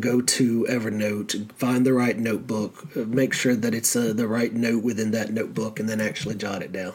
go 0.00 0.22
to 0.22 0.66
Evernote, 0.70 1.52
find 1.52 1.84
the 1.84 1.92
right 1.92 2.18
notebook, 2.18 2.96
make 2.96 3.34
sure 3.34 3.54
that 3.54 3.74
it's 3.74 3.94
uh, 3.94 4.14
the 4.14 4.26
right 4.26 4.54
note 4.54 4.82
within 4.82 5.10
that 5.10 5.30
notebook, 5.30 5.78
and 5.78 5.90
then 5.90 6.00
actually 6.00 6.36
jot 6.36 6.62
it 6.62 6.72
down. 6.72 6.94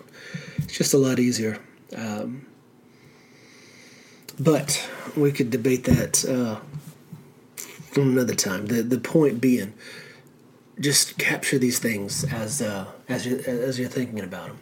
It's 0.57 0.75
just 0.75 0.95
a 0.95 0.97
lot 0.97 1.19
easier. 1.19 1.59
Um, 1.95 2.47
but 4.39 4.89
we 5.15 5.31
could 5.31 5.51
debate 5.51 5.83
that. 5.83 6.25
Uh, 6.25 6.59
another 8.01 8.35
time. 8.35 8.67
The 8.67 8.81
the 8.81 8.99
point 8.99 9.39
being, 9.39 9.73
just 10.79 11.17
capture 11.17 11.57
these 11.57 11.79
things 11.79 12.23
as 12.25 12.61
uh, 12.61 12.87
as 13.07 13.25
you 13.25 13.37
as 13.45 13.79
you're 13.79 13.89
thinking 13.89 14.21
about 14.21 14.47
them. 14.47 14.59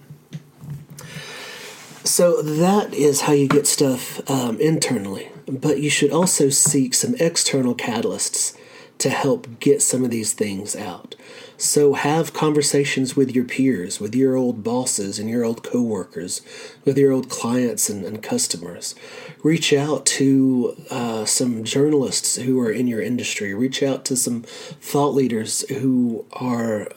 So 2.04 2.42
that 2.42 2.94
is 2.94 3.22
how 3.22 3.34
you 3.34 3.48
get 3.48 3.68
stuff 3.68 4.28
um, 4.30 4.60
internally, 4.60 5.30
but 5.48 5.80
you 5.80 5.90
should 5.90 6.12
also 6.12 6.50
seek 6.50 6.96
some 6.96 7.16
external 7.20 7.76
catalysts 7.76 8.58
to 8.98 9.10
help 9.10 9.60
get 9.60 9.82
some 9.82 10.04
of 10.04 10.10
these 10.10 10.34
things 10.34 10.76
out. 10.76 11.16
So 11.62 11.94
have 11.94 12.34
conversations 12.34 13.16
with 13.16 13.36
your 13.36 13.46
peers, 13.46 14.00
with 14.00 14.16
your 14.16 14.36
old 14.36 14.64
bosses 14.64 15.20
and 15.20 15.30
your 15.30 15.46
old 15.46 15.62
coworkers, 15.62 16.42
with 16.86 16.98
your 16.98 17.12
old 17.12 17.30
clients 17.30 17.88
and, 17.88 18.04
and 18.04 18.24
customers. 18.24 18.96
Reach 19.44 19.72
out 19.72 20.08
to 20.08 20.76
uh, 20.90 21.26
some 21.26 21.64
journalists 21.64 22.38
who 22.38 22.60
are 22.62 22.72
in 22.72 22.88
your 22.88 23.00
industry. 23.00 23.54
Reach 23.54 23.84
out 23.84 24.06
to 24.06 24.18
some 24.18 24.42
thought 24.42 25.14
leaders 25.14 25.62
who 25.70 26.26
are 26.34 26.88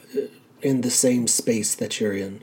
in 0.63 0.81
the 0.81 0.91
same 0.91 1.27
space 1.27 1.75
that 1.75 2.01
you're 2.01 2.17
in. 2.17 2.41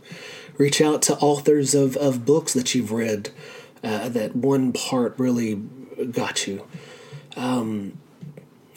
Reach 0.60 0.80
out 0.80 1.02
to 1.02 1.18
authors 1.18 1.74
of, 1.74 1.98
of 1.98 2.24
books 2.24 2.54
that 2.54 2.76
you've 2.76 2.92
read 2.92 3.32
uh, 3.84 4.10
that 4.10 4.36
one 4.36 4.74
part 4.74 5.18
really 5.18 5.56
got 6.12 6.46
you. 6.46 6.68
Um, 7.36 7.98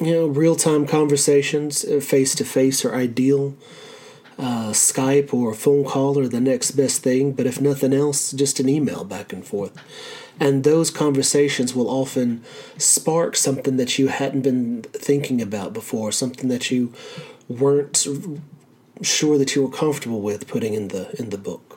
you 0.04 0.14
know, 0.14 0.26
real 0.26 0.56
time 0.56 0.87
conversations, 0.87 1.84
face 2.04 2.34
to 2.37 2.44
face, 2.44 2.84
are 2.84 2.94
ideal. 2.94 3.54
Uh, 4.37 4.70
Skype 4.70 5.32
or 5.32 5.52
a 5.52 5.54
phone 5.54 5.84
call 5.84 6.18
are 6.18 6.26
the 6.26 6.40
next 6.40 6.73
best 6.73 7.02
thing, 7.02 7.32
but 7.32 7.46
if 7.46 7.61
nothing 7.61 7.92
else, 7.92 8.32
just 8.32 8.58
an 8.58 8.68
email 8.68 9.04
back 9.04 9.32
and 9.32 9.46
forth. 9.46 9.73
And 10.40 10.64
those 10.64 10.90
conversations 10.90 11.75
will 11.75 11.88
often 11.88 12.42
spark 12.76 13.37
something 13.37 13.76
that 13.76 13.99
you 13.99 14.08
hadn't 14.08 14.42
been 14.42 14.82
thinking 14.92 15.40
about 15.40 15.73
before, 15.73 16.11
something 16.11 16.49
that 16.49 16.73
you 16.73 16.92
weren't 17.49 18.06
sure 19.02 19.38
that 19.38 19.54
you 19.54 19.62
were 19.62 19.70
comfortable 19.70 20.20
with 20.20 20.49
putting 20.49 20.75
in 20.75 20.88
the 20.88 21.14
in 21.20 21.30
the 21.30 21.38
book. 21.38 21.73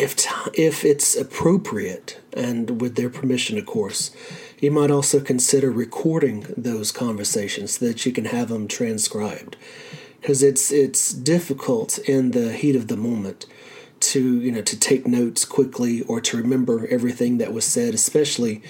If 0.00 0.16
t- 0.16 0.62
if 0.68 0.84
it's 0.84 1.16
appropriate 1.16 2.20
and 2.32 2.80
with 2.80 2.94
their 2.96 3.10
permission, 3.10 3.58
of 3.58 3.66
course, 3.66 4.10
you 4.58 4.70
might 4.70 4.90
also 4.90 5.20
consider 5.20 5.70
recording 5.70 6.46
those 6.56 6.90
conversations 6.92 7.78
so 7.78 7.86
that 7.86 8.04
you 8.04 8.12
can 8.12 8.26
have 8.26 8.48
them 8.48 8.66
transcribed, 8.66 9.56
because 10.20 10.42
it's 10.42 10.70
it's 10.70 11.12
difficult 11.12 11.98
in 11.98 12.30
the 12.30 12.52
heat 12.52 12.76
of 12.76 12.86
the 12.88 12.96
moment 12.96 13.46
to 14.00 14.40
you 14.40 14.50
know 14.50 14.62
to 14.62 14.76
take 14.78 15.06
notes 15.06 15.44
quickly 15.44 16.02
or 16.02 16.20
to 16.20 16.36
remember 16.36 16.86
everything 16.88 17.38
that 17.38 17.52
was 17.52 17.64
said, 17.64 17.94
especially 17.94 18.62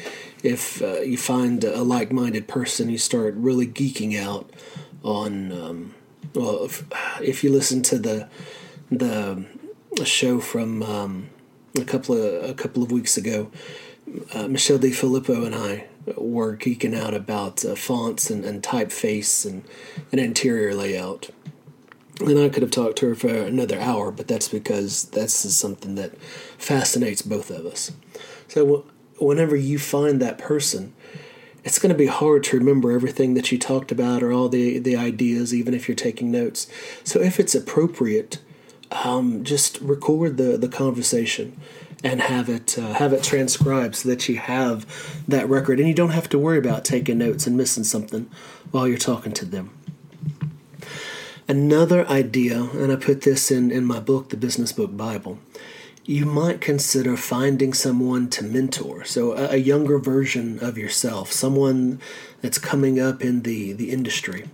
if 0.43 0.83
uh, 0.83 1.01
you 1.01 1.17
find 1.17 1.65
a 1.65 1.83
like-minded 1.83 2.47
person, 2.49 2.91
you 2.91 2.99
start 2.99 3.35
really 3.35 3.67
geeking 3.67 4.19
out 4.27 4.51
on. 5.03 5.53
Um, 5.53 5.95
well, 6.35 6.65
if, 6.65 6.85
if 7.21 7.45
you 7.45 7.51
listen 7.51 7.83
to 7.83 7.99
the 7.99 8.29
the 8.91 9.45
show 10.05 10.41
from 10.41 10.83
um, 10.83 11.31
a 11.77 11.85
couple 11.85 12.17
of 12.17 12.51
a 12.51 12.55
couple 12.55 12.83
of 12.83 12.91
weeks 12.91 13.17
ago. 13.17 13.51
Uh, 14.35 14.49
Michelle 14.49 14.79
De 14.79 14.91
Filippo 14.91 15.45
and 15.45 15.55
I 15.55 15.87
were 16.17 16.57
geeking 16.57 16.97
out 16.97 17.15
about 17.15 17.65
uh, 17.65 17.77
fonts 17.77 18.29
and, 18.31 18.45
and 18.45 18.63
typeface 18.63 19.49
and, 19.49 19.65
and 20.11 20.21
interior 20.21 20.75
layout. 20.75 21.31
And 22.19 22.39
I 22.39 22.49
could 22.49 22.63
have 22.63 22.73
talked 22.73 22.99
to 22.99 23.09
her 23.09 23.15
for 23.15 23.29
another 23.29 23.79
hour, 23.81 24.11
but 24.11 24.29
that's 24.29 24.49
because 24.49 25.05
that's 25.05 25.33
something 25.33 25.95
that 25.95 26.21
fascinates 26.59 27.23
both 27.23 27.51
of 27.51 27.65
us. 27.65 27.93
So 28.49 28.65
w- 28.65 28.85
whenever 29.19 29.57
you 29.57 29.79
find 29.79 30.21
that 30.21 30.37
person, 30.39 30.93
it's 31.65 31.79
going 31.79 31.93
to 31.93 31.99
be 31.99 32.07
hard 32.07 32.45
to 32.45 32.59
remember 32.59 32.93
everything 32.93 33.35
that 33.35 33.53
you 33.53 33.59
talked 33.59 33.93
about 33.93 34.23
or 34.23 34.33
all 34.33 34.49
the, 34.49 34.79
the 34.79 34.97
ideas, 34.97 35.55
even 35.55 35.73
if 35.73 35.89
you're 35.89 35.95
taking 35.95 36.31
notes. 36.31 36.67
So 37.05 37.21
if 37.21 37.39
it's 37.39 37.55
appropriate, 37.55 38.39
um, 38.91 39.45
just 39.45 39.81
record 39.81 40.37
the, 40.37 40.57
the 40.57 40.69
conversation 40.69 41.59
and 42.03 42.21
have 42.23 42.49
it 42.49 42.79
uh, 42.79 42.95
have 42.95 43.13
it 43.13 43.23
transcribed 43.23 43.95
so 43.95 44.09
that 44.09 44.29
you 44.29 44.39
have 44.39 44.87
that 45.29 45.49
record 45.49 45.79
and 45.79 45.89
you 45.89 45.95
don't 45.95 46.11
have 46.11 46.29
to 46.31 46.39
worry 46.39 46.59
about 46.59 46.85
taking 46.85 47.19
notes 47.19 47.47
and 47.47 47.57
missing 47.57 47.85
something 47.85 48.29
while 48.71 48.89
you're 48.89 48.99
talking 48.99 49.33
to 49.33 49.45
them. 49.45 49.71
Another 51.51 52.07
idea, 52.07 52.63
and 52.75 52.93
I 52.93 52.97
put 52.97 53.23
this 53.23 53.51
in, 53.51 53.73
in 53.73 53.85
my 53.85 53.99
book, 53.99 54.29
The 54.29 54.37
Business 54.37 54.73
Book 54.73 54.97
Bible, 54.97 55.41
you 56.05 56.25
might 56.25 56.61
consider 56.61 57.17
finding 57.17 57.73
someone 57.73 58.31
to 58.31 58.45
mentor. 58.45 59.05
So, 59.05 59.33
a, 59.33 59.55
a 59.55 59.57
younger 59.57 59.99
version 59.99 60.61
of 60.61 60.79
yourself, 60.79 61.33
someone 61.33 62.01
that's 62.41 62.59
coming 62.59 63.01
up 63.01 63.21
in 63.21 63.43
the, 63.43 63.73
the 63.73 63.91
industry, 63.91 64.47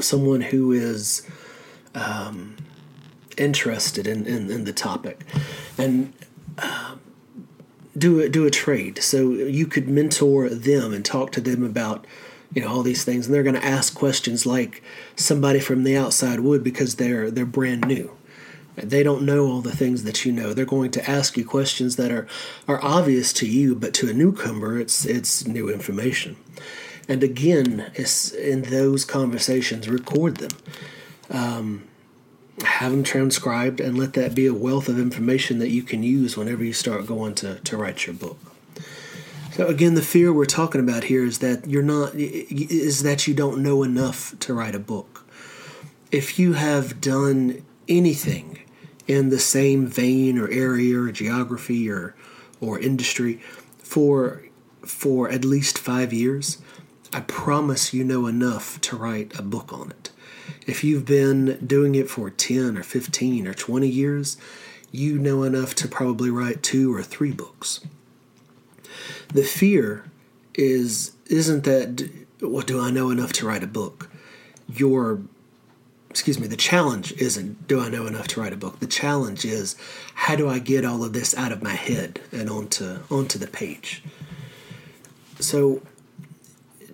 someone 0.00 0.40
who 0.40 0.72
is 0.72 1.24
um, 1.94 2.56
interested 3.36 4.06
in, 4.06 4.26
in, 4.26 4.50
in 4.50 4.64
the 4.64 4.72
topic 4.72 5.24
and 5.78 6.12
uh, 6.58 6.96
do 7.96 8.20
a, 8.20 8.28
do 8.28 8.46
a 8.46 8.50
trade. 8.50 9.02
So 9.02 9.30
you 9.30 9.66
could 9.66 9.88
mentor 9.88 10.48
them 10.48 10.92
and 10.92 11.04
talk 11.04 11.32
to 11.32 11.40
them 11.40 11.64
about 11.64 12.06
you 12.52 12.62
know 12.62 12.68
all 12.68 12.82
these 12.82 13.04
things, 13.04 13.26
and 13.26 13.34
they're 13.34 13.42
going 13.42 13.54
to 13.56 13.64
ask 13.64 13.94
questions 13.94 14.46
like 14.46 14.82
somebody 15.16 15.60
from 15.60 15.84
the 15.84 15.96
outside 15.96 16.40
would 16.40 16.62
because 16.62 16.96
they're 16.96 17.30
they're 17.30 17.44
brand 17.44 17.86
new. 17.86 18.16
They 18.76 19.02
don't 19.02 19.22
know 19.22 19.46
all 19.46 19.62
the 19.62 19.74
things 19.74 20.04
that 20.04 20.24
you 20.24 20.32
know. 20.32 20.52
They're 20.52 20.66
going 20.66 20.90
to 20.92 21.10
ask 21.10 21.36
you 21.36 21.44
questions 21.44 21.96
that 21.96 22.10
are 22.10 22.26
are 22.68 22.82
obvious 22.84 23.32
to 23.34 23.48
you, 23.48 23.74
but 23.74 23.94
to 23.94 24.08
a 24.08 24.12
newcomer, 24.12 24.78
it's 24.78 25.04
it's 25.04 25.46
new 25.46 25.68
information. 25.68 26.36
And 27.08 27.22
again, 27.22 27.90
it's 27.94 28.32
in 28.32 28.62
those 28.62 29.04
conversations, 29.04 29.88
record 29.88 30.38
them. 30.38 30.50
Um, 31.30 31.84
have 32.64 32.90
them 32.90 33.02
transcribed 33.02 33.80
and 33.80 33.98
let 33.98 34.14
that 34.14 34.34
be 34.34 34.46
a 34.46 34.54
wealth 34.54 34.88
of 34.88 34.98
information 34.98 35.58
that 35.58 35.70
you 35.70 35.82
can 35.82 36.02
use 36.02 36.36
whenever 36.36 36.64
you 36.64 36.72
start 36.72 37.06
going 37.06 37.34
to, 37.34 37.56
to 37.56 37.76
write 37.76 38.06
your 38.06 38.14
book. 38.14 38.38
So 39.52 39.66
again, 39.66 39.94
the 39.94 40.02
fear 40.02 40.32
we're 40.32 40.44
talking 40.44 40.80
about 40.80 41.04
here 41.04 41.24
is 41.24 41.38
that 41.38 41.66
you're 41.66 41.82
not 41.82 42.14
is 42.14 43.02
that 43.04 43.26
you 43.26 43.32
don't 43.32 43.62
know 43.62 43.82
enough 43.82 44.38
to 44.40 44.52
write 44.52 44.74
a 44.74 44.78
book. 44.78 45.24
If 46.12 46.38
you 46.38 46.52
have 46.52 47.00
done 47.00 47.64
anything 47.88 48.58
in 49.06 49.30
the 49.30 49.38
same 49.38 49.86
vein 49.86 50.38
or 50.38 50.50
area 50.50 50.98
or 50.98 51.10
geography 51.10 51.88
or 51.90 52.14
or 52.60 52.78
industry 52.78 53.40
for 53.78 54.42
for 54.84 55.30
at 55.30 55.44
least 55.44 55.78
5 55.78 56.12
years, 56.12 56.58
I 57.12 57.20
promise 57.20 57.94
you 57.94 58.04
know 58.04 58.26
enough 58.26 58.78
to 58.82 58.96
write 58.96 59.38
a 59.38 59.42
book 59.42 59.72
on 59.72 59.90
it. 59.90 60.10
If 60.66 60.82
you've 60.84 61.04
been 61.04 61.64
doing 61.66 61.94
it 61.94 62.10
for 62.10 62.30
10 62.30 62.76
or 62.76 62.82
15 62.82 63.46
or 63.46 63.54
20 63.54 63.88
years, 63.88 64.36
you 64.92 65.18
know 65.18 65.42
enough 65.42 65.74
to 65.76 65.88
probably 65.88 66.30
write 66.30 66.62
two 66.62 66.94
or 66.94 67.02
three 67.02 67.32
books. 67.32 67.80
The 69.28 69.42
fear 69.42 70.04
is 70.54 71.12
isn't 71.26 71.64
that 71.64 72.08
what 72.40 72.66
do 72.66 72.80
I 72.80 72.90
know 72.90 73.10
enough 73.10 73.32
to 73.34 73.46
write 73.46 73.62
a 73.62 73.68
book? 73.68 74.10
Your 74.68 75.20
excuse 76.08 76.38
me, 76.38 76.46
the 76.46 76.56
challenge 76.56 77.12
isn't 77.12 77.68
do 77.68 77.80
I 77.80 77.88
know 77.90 78.06
enough 78.06 78.28
to 78.28 78.40
write 78.40 78.52
a 78.52 78.56
book? 78.56 78.80
The 78.80 78.86
challenge 78.86 79.44
is 79.44 79.76
how 80.14 80.36
do 80.36 80.48
I 80.48 80.58
get 80.58 80.84
all 80.84 81.04
of 81.04 81.12
this 81.12 81.36
out 81.36 81.52
of 81.52 81.62
my 81.62 81.74
head 81.74 82.20
and 82.32 82.48
onto 82.48 83.00
onto 83.10 83.38
the 83.38 83.48
page? 83.48 84.02
So 85.38 85.82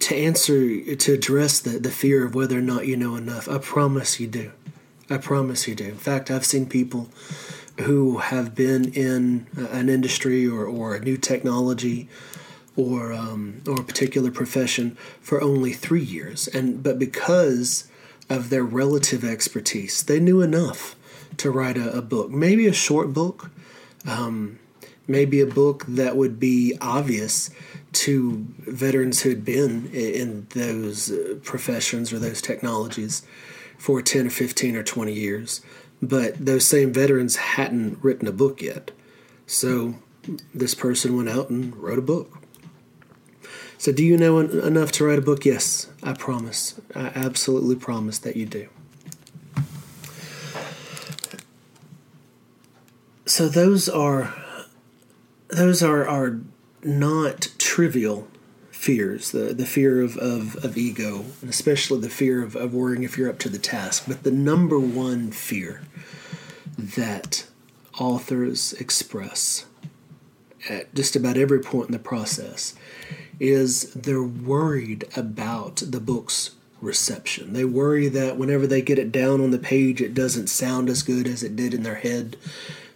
to 0.03 0.17
answer 0.17 0.95
to 0.97 1.13
address 1.13 1.61
the, 1.61 1.79
the 1.79 1.91
fear 1.91 2.27
of 2.27 2.35
whether 2.35 2.59
or 2.59 2.63
not 2.63 2.87
you 2.87 2.97
know 2.97 3.17
enough. 3.17 3.49
I 3.49 3.59
promise 3.59 4.19
you 4.19 4.27
do. 4.27 4.53
I 5.09 5.19
promise 5.19 5.69
you 5.69 5.75
do. 5.75 5.85
In 5.85 5.97
fact 5.97 6.31
i've 6.31 6.47
seen 6.47 6.67
people 6.67 7.09
who 7.81 8.19
have 8.19 8.55
been 8.55 8.93
in 8.93 9.47
an 9.57 9.89
industry 9.89 10.47
or, 10.47 10.65
or 10.67 10.95
a 10.95 11.01
new 11.01 11.17
technology 11.17 12.09
or 12.77 13.13
um, 13.13 13.63
or 13.67 13.81
a 13.81 13.85
particular 13.85 14.31
profession 14.31 14.97
for 15.21 15.43
only 15.43 15.73
three 15.73 16.03
years, 16.03 16.49
and 16.49 16.83
but 16.83 16.99
because 16.99 17.89
of 18.31 18.51
their 18.51 18.65
relative 18.65 19.25
expertise, 19.25 20.03
they 20.03 20.19
knew 20.19 20.41
enough 20.41 20.97
to 21.37 21.51
write 21.51 21.77
a, 21.77 21.99
a 21.99 22.03
book, 22.03 22.31
maybe 22.31 22.67
a 22.67 22.73
short 22.73 23.13
book, 23.13 23.51
um, 24.07 24.59
maybe 25.07 25.41
a 25.41 25.47
book 25.47 25.85
that 25.87 26.17
would 26.17 26.41
be 26.41 26.77
obvious 26.81 27.51
to 27.93 28.47
veterans 28.59 29.23
who 29.23 29.29
had 29.31 29.45
been 29.45 29.91
in 29.93 30.47
those 30.51 31.11
uh, 31.11 31.39
professions 31.43 32.13
or 32.13 32.19
those 32.19 32.41
technologies 32.41 33.23
for 33.79 34.01
10 34.01 34.27
or 34.27 34.31
15 34.31 34.77
or 34.77 34.83
20 34.83 35.13
years. 35.13 35.61
But 36.01 36.45
those 36.45 36.65
same 36.65 36.93
veterans 36.93 37.37
hadn't 37.37 38.03
written 38.03 38.27
a 38.27 38.33
book 38.33 38.63
yet. 38.63 38.91
So 39.47 39.97
this 40.55 40.75
person 40.75 41.17
went 41.17 41.29
out 41.29 41.51
and 41.51 41.77
wrote 41.77 41.99
a 41.99 42.03
book. 42.03 42.39
So, 43.79 43.91
do 43.91 44.05
you 44.05 44.17
know 44.17 44.39
en- 44.39 44.61
enough 44.61 44.93
to 44.93 45.05
write 45.05 45.19
a 45.19 45.23
book? 45.23 45.45
Yes, 45.45 45.91
I 46.05 46.13
promise. 46.13 46.81
I 46.95 47.11
absolutely 47.17 47.75
promise 47.75 48.19
that 48.21 48.37
you 48.37 48.47
do. 48.47 48.69
So 53.27 53.49
those 53.49 53.89
are 53.89 54.35
those 55.49 55.83
are 55.83 56.07
are 56.07 56.41
not 56.85 57.49
trivial 57.73 58.29
fears 58.71 59.31
the, 59.31 59.55
the 59.55 59.65
fear 59.65 60.03
of, 60.03 60.19
of, 60.19 60.63
of 60.63 60.77
ego 60.77 61.25
and 61.41 61.49
especially 61.49 61.99
the 61.99 62.11
fear 62.11 62.43
of, 62.43 62.55
of 62.55 62.75
worrying 62.75 63.03
if 63.03 63.17
you're 63.17 63.31
up 63.31 63.39
to 63.39 63.49
the 63.49 63.59
task 63.59 64.05
but 64.07 64.25
the 64.25 64.31
number 64.31 64.79
one 64.79 65.31
fear 65.31 65.81
that 66.77 67.47
authors 67.99 68.75
express 68.75 69.65
at 70.69 70.95
just 70.95 71.17
about 71.17 71.39
every 71.39 71.61
point 71.61 71.87
in 71.87 71.93
the 71.93 71.99
process 71.99 72.75
is 73.41 73.91
they're 73.95 74.23
worried 74.23 75.07
about 75.17 75.77
the 75.77 75.99
book's 75.99 76.51
reception. 76.83 77.55
They 77.55 77.65
worry 77.65 78.09
that 78.09 78.37
whenever 78.37 78.67
they 78.67 78.83
get 78.83 78.99
it 78.99 79.11
down 79.11 79.41
on 79.41 79.51
the 79.51 79.59
page, 79.59 80.03
it 80.03 80.13
doesn't 80.13 80.49
sound 80.49 80.91
as 80.91 81.03
good 81.03 81.27
as 81.27 81.43
it 81.43 81.57
did 81.57 81.73
in 81.73 81.85
their 81.85 81.95
head. 81.95 82.37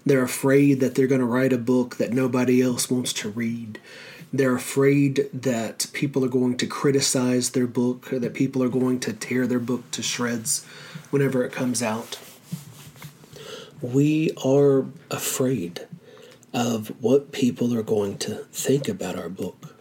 They're 0.05 0.23
afraid 0.23 0.81
that 0.81 0.95
they're 0.95 1.07
going 1.07 1.21
to 1.21 1.27
write 1.27 1.55
a 1.55 1.59
book 1.59 1.97
that 1.97 2.13
nobody 2.13 2.61
else 2.61 2.91
wants 2.91 3.15
to 3.15 3.31
read. 3.31 3.81
They're 4.33 4.57
afraid 4.57 5.29
that 5.33 5.87
people 5.93 6.25
are 6.25 6.29
going 6.29 6.57
to 6.59 6.67
criticize 6.67 7.51
their 7.51 7.67
book, 7.67 8.13
or 8.13 8.19
that 8.19 8.35
people 8.35 8.63
are 8.63 8.69
going 8.69 9.01
to 9.01 9.13
tear 9.13 9.47
their 9.47 9.61
book 9.61 9.91
to 9.93 10.03
shreds 10.03 10.65
whenever 11.11 11.45
it 11.45 11.53
comes 11.53 11.83
out. 11.83 12.19
We 13.81 14.33
are 14.45 14.87
afraid 15.11 15.87
of 16.53 16.89
what 17.03 17.33
people 17.33 17.75
are 17.75 17.83
going 17.83 18.19
to 18.19 18.47
think 18.51 18.89
about 18.89 19.17
our 19.17 19.29
book. 19.29 19.75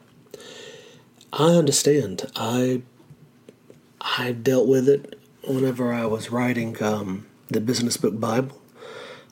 I 1.31 1.47
understand. 1.55 2.29
I 2.35 2.81
I 4.01 4.33
dealt 4.33 4.67
with 4.67 4.87
it 4.87 5.19
whenever 5.43 5.91
I 5.91 6.05
was 6.05 6.31
writing 6.31 6.81
um, 6.81 7.25
the 7.47 7.59
business 7.59 7.97
book 7.97 8.19
Bible. 8.19 8.61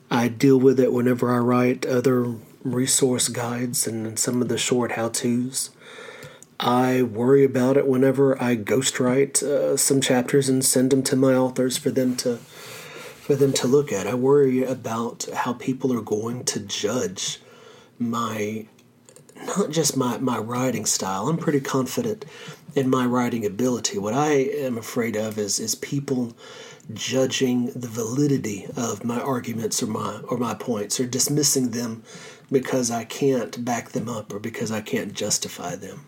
I 0.09 0.27
deal 0.27 0.59
with 0.59 0.79
it 0.79 0.91
whenever 0.91 1.33
I 1.33 1.37
write 1.37 1.85
other 1.85 2.35
resource 2.63 3.27
guides 3.27 3.87
and 3.87 4.17
some 4.17 4.41
of 4.41 4.47
the 4.47 4.57
short 4.57 4.93
how 4.93 5.09
tos. 5.09 5.69
I 6.59 7.01
worry 7.03 7.43
about 7.43 7.77
it 7.77 7.87
whenever 7.87 8.41
I 8.41 8.55
ghostwrite 8.55 9.43
uh, 9.43 9.75
some 9.75 9.99
chapters 9.99 10.47
and 10.47 10.63
send 10.63 10.91
them 10.91 11.03
to 11.03 11.15
my 11.15 11.33
authors 11.33 11.77
for 11.77 11.91
them 11.91 12.15
to 12.17 12.37
for 12.37 13.35
them 13.35 13.53
to 13.53 13.67
look 13.67 13.91
at. 13.91 14.05
I 14.05 14.15
worry 14.15 14.63
about 14.63 15.27
how 15.33 15.53
people 15.53 15.93
are 15.93 16.01
going 16.01 16.43
to 16.45 16.59
judge 16.59 17.39
my 17.97 18.67
not 19.35 19.71
just 19.71 19.97
my, 19.97 20.17
my 20.17 20.37
writing 20.37 20.85
style. 20.85 21.27
I'm 21.27 21.37
pretty 21.37 21.59
confident 21.59 22.25
in 22.75 22.89
my 22.89 23.05
writing 23.05 23.45
ability. 23.45 23.97
What 23.97 24.13
I 24.13 24.31
am 24.31 24.77
afraid 24.77 25.15
of 25.15 25.37
is 25.37 25.59
is 25.59 25.75
people 25.75 26.33
judging 26.93 27.67
the 27.67 27.87
validity 27.87 28.67
of 28.75 29.05
my 29.05 29.19
arguments 29.19 29.81
or 29.81 29.87
my 29.87 30.19
or 30.27 30.37
my 30.37 30.53
points 30.53 30.99
or 30.99 31.05
dismissing 31.05 31.71
them 31.71 32.03
because 32.53 32.91
I 32.91 33.03
can't 33.03 33.65
back 33.65 33.89
them 33.89 34.07
up 34.07 34.31
or 34.33 34.39
because 34.39 34.71
I 34.71 34.79
can't 34.79 35.13
justify 35.13 35.75
them. 35.75 36.05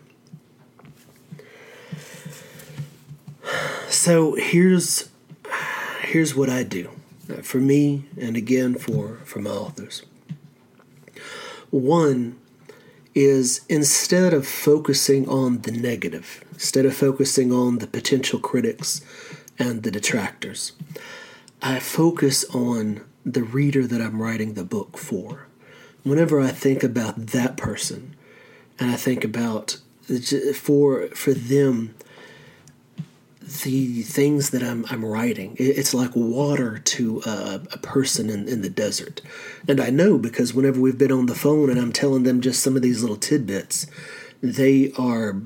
So 3.88 4.34
here's 4.34 5.10
here's 6.02 6.34
what 6.34 6.48
I 6.48 6.62
do 6.62 6.90
uh, 7.30 7.42
for 7.42 7.58
me 7.58 8.04
and 8.18 8.36
again 8.36 8.76
for 8.76 9.18
for 9.24 9.40
my 9.40 9.50
authors. 9.50 10.02
One 11.70 12.38
is 13.14 13.62
instead 13.68 14.32
of 14.32 14.46
focusing 14.46 15.28
on 15.28 15.62
the 15.62 15.72
negative, 15.72 16.44
instead 16.52 16.86
of 16.86 16.94
focusing 16.94 17.52
on 17.52 17.78
the 17.78 17.86
potential 17.86 18.38
critics 18.38 19.00
and 19.58 19.82
the 19.82 19.90
detractors, 19.90 20.72
I 21.62 21.80
focus 21.80 22.44
on 22.54 23.04
the 23.24 23.42
reader 23.42 23.86
that 23.86 24.00
I'm 24.00 24.22
writing 24.22 24.54
the 24.54 24.64
book 24.64 24.96
for. 24.96 25.45
Whenever 26.06 26.40
I 26.40 26.52
think 26.52 26.84
about 26.84 27.26
that 27.26 27.56
person, 27.56 28.14
and 28.78 28.92
I 28.92 28.94
think 28.94 29.24
about 29.24 29.78
for 30.54 31.08
for 31.08 31.34
them 31.34 31.96
the 33.42 34.02
things 34.02 34.50
that 34.50 34.62
I'm, 34.62 34.86
I'm 34.88 35.04
writing. 35.04 35.56
It's 35.58 35.92
like 35.92 36.14
water 36.14 36.78
to 36.78 37.22
a, 37.26 37.60
a 37.72 37.78
person 37.78 38.30
in, 38.30 38.48
in 38.48 38.62
the 38.62 38.70
desert. 38.70 39.20
And 39.66 39.80
I 39.80 39.90
know 39.90 40.16
because 40.16 40.54
whenever 40.54 40.80
we've 40.80 40.96
been 40.96 41.10
on 41.10 41.26
the 41.26 41.34
phone 41.34 41.70
and 41.70 41.78
I'm 41.78 41.92
telling 41.92 42.22
them 42.22 42.40
just 42.40 42.62
some 42.62 42.76
of 42.76 42.82
these 42.82 43.02
little 43.02 43.16
tidbits, 43.16 43.88
they 44.40 44.92
are. 44.96 45.40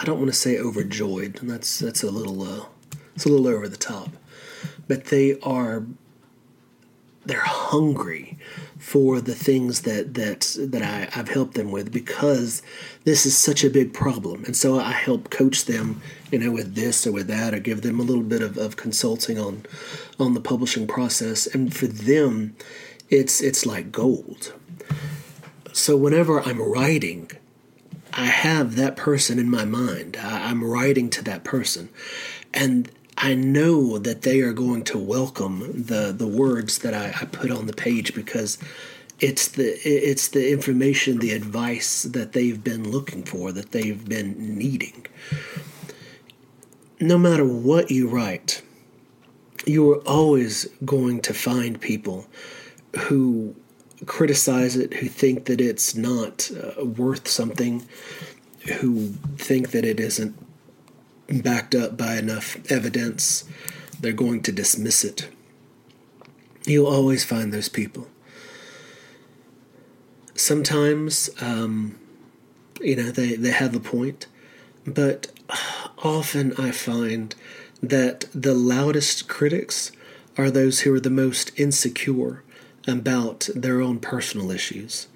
I 0.00 0.04
don't 0.04 0.18
want 0.18 0.30
to 0.30 0.36
say 0.36 0.58
overjoyed. 0.58 1.40
That's 1.42 1.78
that's 1.78 2.02
a 2.02 2.10
little 2.10 2.42
uh, 2.42 2.66
it's 3.14 3.24
a 3.24 3.30
little 3.30 3.48
over 3.48 3.68
the 3.68 3.78
top, 3.78 4.10
but 4.86 5.06
they 5.06 5.40
are 5.40 5.86
they're 7.28 7.40
hungry 7.40 8.38
for 8.78 9.20
the 9.20 9.34
things 9.34 9.82
that 9.82 10.14
that 10.14 10.56
that 10.58 10.82
I, 10.82 11.08
I've 11.18 11.28
helped 11.28 11.54
them 11.54 11.70
with 11.70 11.92
because 11.92 12.62
this 13.04 13.26
is 13.26 13.36
such 13.36 13.62
a 13.64 13.70
big 13.70 13.92
problem. 13.92 14.44
And 14.44 14.56
so 14.56 14.78
I 14.78 14.92
help 14.92 15.30
coach 15.30 15.66
them, 15.66 16.00
you 16.30 16.38
know, 16.38 16.50
with 16.50 16.74
this 16.74 17.06
or 17.06 17.12
with 17.12 17.26
that, 17.28 17.54
or 17.54 17.58
give 17.58 17.82
them 17.82 18.00
a 18.00 18.04
little 18.04 18.22
bit 18.22 18.42
of, 18.42 18.56
of 18.56 18.76
consulting 18.76 19.38
on 19.38 19.64
on 20.18 20.34
the 20.34 20.40
publishing 20.40 20.86
process. 20.86 21.46
And 21.46 21.74
for 21.74 21.86
them, 21.86 22.56
it's 23.10 23.40
it's 23.40 23.66
like 23.66 23.92
gold. 23.92 24.52
So 25.72 25.96
whenever 25.96 26.40
I'm 26.40 26.60
writing, 26.60 27.30
I 28.12 28.26
have 28.26 28.76
that 28.76 28.96
person 28.96 29.38
in 29.38 29.50
my 29.50 29.64
mind. 29.64 30.16
I, 30.20 30.48
I'm 30.48 30.64
writing 30.64 31.10
to 31.10 31.22
that 31.24 31.44
person. 31.44 31.88
And 32.54 32.90
I 33.20 33.34
know 33.34 33.98
that 33.98 34.22
they 34.22 34.40
are 34.42 34.52
going 34.52 34.84
to 34.84 34.98
welcome 34.98 35.82
the 35.86 36.14
the 36.16 36.28
words 36.28 36.78
that 36.78 36.94
I, 36.94 37.08
I, 37.20 37.24
put 37.24 37.50
on 37.50 37.66
the 37.66 37.72
page 37.72 38.14
because 38.14 38.58
it's 39.18 39.48
the 39.48 39.76
it's 39.84 40.28
the 40.28 40.52
information, 40.52 41.18
the 41.18 41.32
advice 41.32 42.04
that 42.04 42.32
they've 42.32 42.62
been 42.62 42.92
looking 42.92 43.24
for, 43.24 43.50
that 43.50 43.72
they've 43.72 44.08
been 44.08 44.56
needing. 44.56 45.06
No 47.00 47.18
matter 47.18 47.44
what 47.44 47.90
you 47.90 48.08
write, 48.08 48.62
you 49.66 49.90
are 49.90 50.08
always 50.08 50.68
going 50.84 51.20
to 51.22 51.34
find 51.34 51.80
people 51.80 52.28
who 52.96 53.56
criticize 54.06 54.76
it, 54.76 54.94
who 54.94 55.08
think 55.08 55.46
that 55.46 55.60
it's 55.60 55.96
not 55.96 56.52
uh, 56.52 56.84
worth 56.84 57.26
something, 57.26 57.84
who 58.78 59.08
think 59.38 59.72
that 59.72 59.84
it 59.84 59.98
isn't 59.98 60.36
backed 61.28 61.74
up 61.74 61.96
by 61.96 62.16
enough 62.16 62.56
evidence, 62.70 63.44
they're 64.00 64.12
going 64.12 64.42
to 64.42 64.52
dismiss 64.52 65.04
it. 65.04 65.28
You'll 66.64 66.86
always 66.86 67.24
find 67.24 67.52
those 67.52 67.68
people. 67.68 68.08
Sometimes, 70.34 71.30
um, 71.40 71.98
you 72.80 72.96
know, 72.96 73.10
they, 73.10 73.34
they 73.34 73.50
have 73.50 73.74
a 73.74 73.80
point, 73.80 74.26
but 74.86 75.28
often 75.98 76.54
I 76.58 76.70
find 76.70 77.34
that 77.82 78.26
the 78.34 78.54
loudest 78.54 79.28
critics 79.28 79.92
are 80.36 80.50
those 80.50 80.80
who 80.80 80.94
are 80.94 81.00
the 81.00 81.10
most 81.10 81.50
insecure 81.58 82.42
about 82.86 83.48
their 83.54 83.80
own 83.80 83.98
personal 83.98 84.50
issues. 84.50 85.08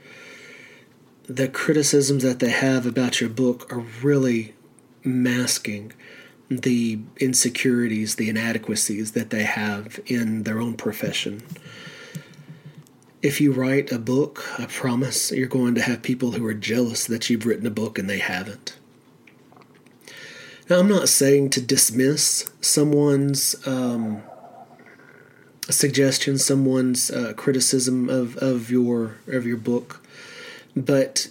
The 1.24 1.48
criticisms 1.48 2.22
that 2.24 2.40
they 2.40 2.50
have 2.50 2.84
about 2.84 3.20
your 3.20 3.30
book 3.30 3.72
are 3.72 3.84
really 4.02 4.54
masking 5.04 5.92
the 6.60 6.98
insecurities, 7.18 8.16
the 8.16 8.28
inadequacies 8.28 9.12
that 9.12 9.30
they 9.30 9.44
have 9.44 10.00
in 10.06 10.42
their 10.42 10.60
own 10.60 10.74
profession. 10.74 11.42
If 13.22 13.40
you 13.40 13.52
write 13.52 13.92
a 13.92 13.98
book, 13.98 14.44
I 14.58 14.66
promise 14.66 15.30
you're 15.30 15.46
going 15.46 15.74
to 15.76 15.82
have 15.82 16.02
people 16.02 16.32
who 16.32 16.44
are 16.44 16.54
jealous 16.54 17.06
that 17.06 17.30
you've 17.30 17.46
written 17.46 17.66
a 17.66 17.70
book 17.70 17.98
and 17.98 18.10
they 18.10 18.18
haven't. 18.18 18.76
Now, 20.68 20.80
I'm 20.80 20.88
not 20.88 21.08
saying 21.08 21.50
to 21.50 21.60
dismiss 21.60 22.50
someone's 22.60 23.54
um, 23.66 24.22
suggestion, 25.70 26.38
someone's 26.38 27.10
uh, 27.10 27.34
criticism 27.36 28.08
of, 28.08 28.36
of 28.38 28.70
your 28.70 29.16
of 29.26 29.46
your 29.46 29.56
book, 29.56 30.00
but 30.76 31.28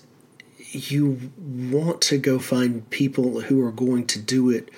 you 0.72 1.32
want 1.38 2.02
to 2.02 2.18
go 2.18 2.40
find 2.40 2.90
people 2.90 3.42
who 3.42 3.64
are 3.66 3.72
going 3.72 4.08
to 4.08 4.20
do 4.20 4.50
it 4.50 4.70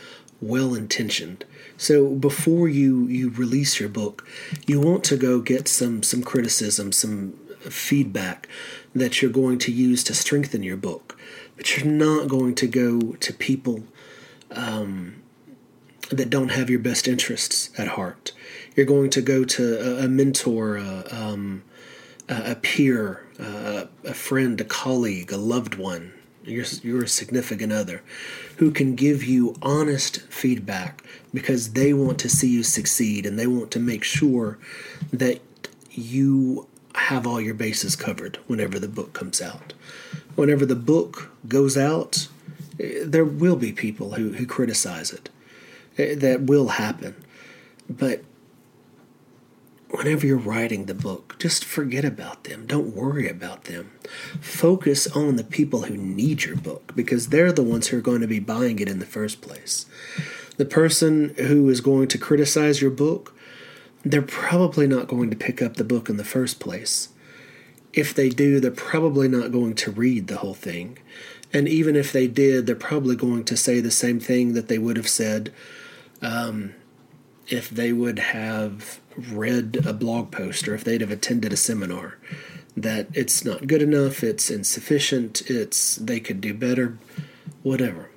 well 0.41 0.73
intentioned. 0.73 1.45
So 1.77 2.09
before 2.09 2.67
you 2.67 3.07
you 3.07 3.29
release 3.29 3.79
your 3.79 3.89
book, 3.89 4.27
you 4.67 4.79
want 4.79 5.03
to 5.05 5.17
go 5.17 5.39
get 5.39 5.67
some 5.67 6.03
some 6.03 6.23
criticism, 6.23 6.91
some 6.91 7.33
feedback 7.61 8.47
that 8.93 9.21
you're 9.21 9.31
going 9.31 9.57
to 9.59 9.71
use 9.71 10.03
to 10.05 10.13
strengthen 10.13 10.63
your 10.63 10.77
book. 10.77 11.17
But 11.55 11.77
you're 11.77 11.91
not 11.91 12.27
going 12.27 12.55
to 12.55 12.67
go 12.67 13.13
to 13.13 13.33
people 13.33 13.83
um, 14.51 15.21
that 16.09 16.29
don't 16.29 16.49
have 16.49 16.69
your 16.69 16.79
best 16.79 17.07
interests 17.07 17.69
at 17.77 17.89
heart. 17.89 18.33
You're 18.75 18.85
going 18.85 19.09
to 19.11 19.21
go 19.21 19.43
to 19.45 20.01
a, 20.01 20.05
a 20.05 20.07
mentor, 20.07 20.77
a, 20.77 21.05
um, 21.11 21.63
a 22.29 22.55
peer, 22.55 23.25
a, 23.39 23.87
a 24.03 24.13
friend, 24.13 24.59
a 24.61 24.63
colleague, 24.63 25.31
a 25.31 25.37
loved 25.37 25.75
one, 25.75 26.13
your, 26.43 26.65
your 26.81 27.07
significant 27.07 27.71
other, 27.71 28.01
who 28.57 28.71
can 28.71 28.95
give 28.95 29.23
you 29.23 29.55
honest 29.61 30.21
feedback 30.23 31.03
because 31.33 31.73
they 31.73 31.93
want 31.93 32.19
to 32.19 32.29
see 32.29 32.49
you 32.49 32.63
succeed 32.63 33.25
and 33.25 33.37
they 33.37 33.47
want 33.47 33.71
to 33.71 33.79
make 33.79 34.03
sure 34.03 34.57
that 35.11 35.41
you 35.91 36.67
have 36.95 37.25
all 37.25 37.41
your 37.41 37.53
bases 37.53 37.95
covered 37.95 38.37
whenever 38.47 38.79
the 38.79 38.87
book 38.87 39.13
comes 39.13 39.41
out. 39.41 39.73
Whenever 40.35 40.65
the 40.65 40.75
book 40.75 41.31
goes 41.47 41.77
out, 41.77 42.27
eh, 42.79 42.99
there 43.03 43.25
will 43.25 43.55
be 43.55 43.71
people 43.71 44.13
who, 44.13 44.33
who 44.33 44.45
criticize 44.45 45.11
it. 45.11 45.29
Eh, 45.97 46.15
that 46.15 46.41
will 46.41 46.69
happen. 46.69 47.15
But 47.89 48.23
whenever 49.93 50.25
you're 50.25 50.37
writing 50.37 50.85
the 50.85 50.95
book, 50.95 51.35
just 51.37 51.63
forget 51.63 52.03
about 52.03 52.45
them. 52.45 52.65
Don't 52.65 52.95
worry 52.95 53.29
about 53.29 53.65
them. 53.65 53.91
Focus 54.41 55.05
on 55.15 55.35
the 55.35 55.43
people 55.43 55.83
who 55.83 55.95
need 55.95 56.43
your 56.43 56.55
book 56.55 56.93
because 56.95 57.27
they're 57.27 57.51
the 57.51 57.61
ones 57.61 57.87
who 57.87 57.99
are 57.99 58.01
going 58.01 58.21
to 58.21 58.27
be 58.27 58.39
buying 58.39 58.79
it 58.79 58.89
in 58.89 58.97
the 58.97 59.05
first 59.05 59.41
place. 59.41 59.85
The 60.57 60.65
person 60.65 61.35
who 61.37 61.69
is 61.69 61.79
going 61.79 62.07
to 62.07 62.17
criticize 62.17 62.81
your 62.81 62.91
book, 62.91 63.35
they're 64.03 64.23
probably 64.23 64.87
not 64.87 65.07
going 65.07 65.29
to 65.29 65.37
pick 65.37 65.61
up 65.61 65.75
the 65.75 65.83
book 65.83 66.09
in 66.09 66.17
the 66.17 66.23
first 66.23 66.59
place. 66.59 67.09
If 67.93 68.15
they 68.15 68.29
do, 68.29 68.59
they're 68.59 68.71
probably 68.71 69.27
not 69.27 69.51
going 69.51 69.75
to 69.75 69.91
read 69.91 70.25
the 70.25 70.37
whole 70.37 70.55
thing. 70.55 70.97
And 71.53 71.67
even 71.67 71.95
if 71.95 72.11
they 72.11 72.27
did, 72.27 72.65
they're 72.65 72.75
probably 72.75 73.15
going 73.15 73.43
to 73.45 73.55
say 73.55 73.79
the 73.79 73.91
same 73.91 74.19
thing 74.19 74.53
that 74.53 74.69
they 74.69 74.79
would 74.79 74.97
have 74.97 75.07
said 75.07 75.53
um, 76.23 76.73
if 77.47 77.69
they 77.69 77.93
would 77.93 78.17
have 78.17 78.99
read 79.17 79.85
a 79.85 79.93
blog 79.93 80.31
post 80.31 80.67
or 80.67 80.75
if 80.75 80.83
they'd 80.83 81.01
have 81.01 81.11
attended 81.11 81.53
a 81.53 81.57
seminar 81.57 82.17
that 82.75 83.07
it's 83.13 83.45
not 83.45 83.67
good 83.67 83.81
enough, 83.81 84.23
it's 84.23 84.49
insufficient, 84.49 85.41
it's 85.49 85.95
they 85.97 86.19
could 86.19 86.41
do 86.41 86.53
better, 86.53 86.97
whatever. 87.61 88.09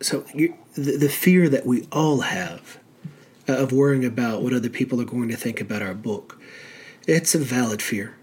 So 0.00 0.24
you, 0.34 0.54
the, 0.74 0.96
the 0.96 1.08
fear 1.08 1.48
that 1.48 1.66
we 1.66 1.86
all 1.92 2.20
have 2.20 2.78
uh, 3.48 3.54
of 3.54 3.72
worrying 3.72 4.04
about 4.04 4.42
what 4.42 4.52
other 4.52 4.68
people 4.68 5.00
are 5.00 5.04
going 5.04 5.28
to 5.28 5.36
think 5.36 5.60
about 5.60 5.82
our 5.82 5.94
book, 5.94 6.40
it's 7.06 7.34
a 7.34 7.38
valid 7.38 7.80
fear, 7.80 8.16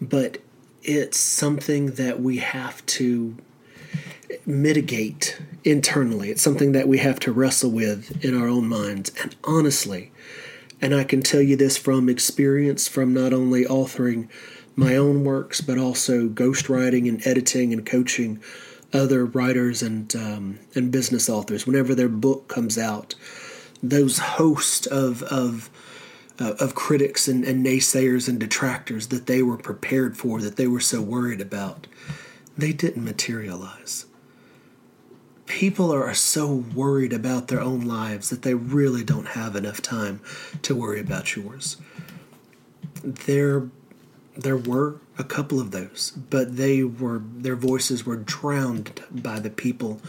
but 0.00 0.38
it's 0.82 1.18
something 1.18 1.92
that 1.92 2.20
we 2.20 2.38
have 2.38 2.84
to 2.86 3.36
mitigate 4.46 5.40
internally. 5.64 6.30
It's 6.30 6.42
something 6.42 6.72
that 6.72 6.88
we 6.88 6.98
have 6.98 7.20
to 7.20 7.32
wrestle 7.32 7.70
with 7.70 8.24
in 8.24 8.36
our 8.36 8.48
own 8.48 8.68
minds. 8.68 9.12
And 9.22 9.34
honestly, 9.44 10.12
and 10.80 10.94
I 10.94 11.04
can 11.04 11.22
tell 11.22 11.42
you 11.42 11.56
this 11.56 11.76
from 11.76 12.08
experience 12.08 12.88
from 12.88 13.12
not 13.12 13.32
only 13.32 13.64
authoring 13.64 14.28
my 14.76 14.96
own 14.96 15.24
works, 15.24 15.60
but 15.60 15.78
also 15.78 16.28
ghostwriting 16.28 17.08
and 17.08 17.26
editing 17.26 17.72
and 17.72 17.84
coaching 17.84 18.40
other 18.92 19.24
writers 19.26 19.82
and 19.82 20.14
um, 20.14 20.58
and 20.74 20.92
business 20.92 21.28
authors. 21.28 21.66
Whenever 21.66 21.94
their 21.94 22.08
book 22.08 22.48
comes 22.48 22.78
out, 22.78 23.14
those 23.82 24.18
host 24.18 24.86
of 24.86 25.22
of 25.24 25.68
uh, 26.38 26.54
of 26.60 26.76
critics 26.76 27.26
and, 27.26 27.44
and 27.44 27.66
naysayers 27.66 28.28
and 28.28 28.38
detractors 28.38 29.08
that 29.08 29.26
they 29.26 29.42
were 29.42 29.56
prepared 29.56 30.16
for, 30.16 30.40
that 30.40 30.56
they 30.56 30.68
were 30.68 30.80
so 30.80 31.02
worried 31.02 31.40
about, 31.40 31.88
they 32.56 32.72
didn't 32.72 33.04
materialize 33.04 34.06
people 35.48 35.92
are 35.92 36.14
so 36.14 36.46
worried 36.54 37.12
about 37.12 37.48
their 37.48 37.60
own 37.60 37.80
lives 37.80 38.30
that 38.30 38.42
they 38.42 38.54
really 38.54 39.02
don't 39.02 39.28
have 39.28 39.56
enough 39.56 39.82
time 39.82 40.20
to 40.62 40.74
worry 40.74 41.00
about 41.00 41.34
yours. 41.34 41.78
There, 43.02 43.68
there 44.36 44.56
were 44.56 45.00
a 45.16 45.24
couple 45.24 45.58
of 45.58 45.70
those, 45.70 46.12
but 46.30 46.56
they 46.56 46.84
were 46.84 47.22
their 47.24 47.56
voices 47.56 48.04
were 48.04 48.16
drowned 48.16 49.02
by 49.10 49.40
the 49.40 49.50
people 49.50 50.00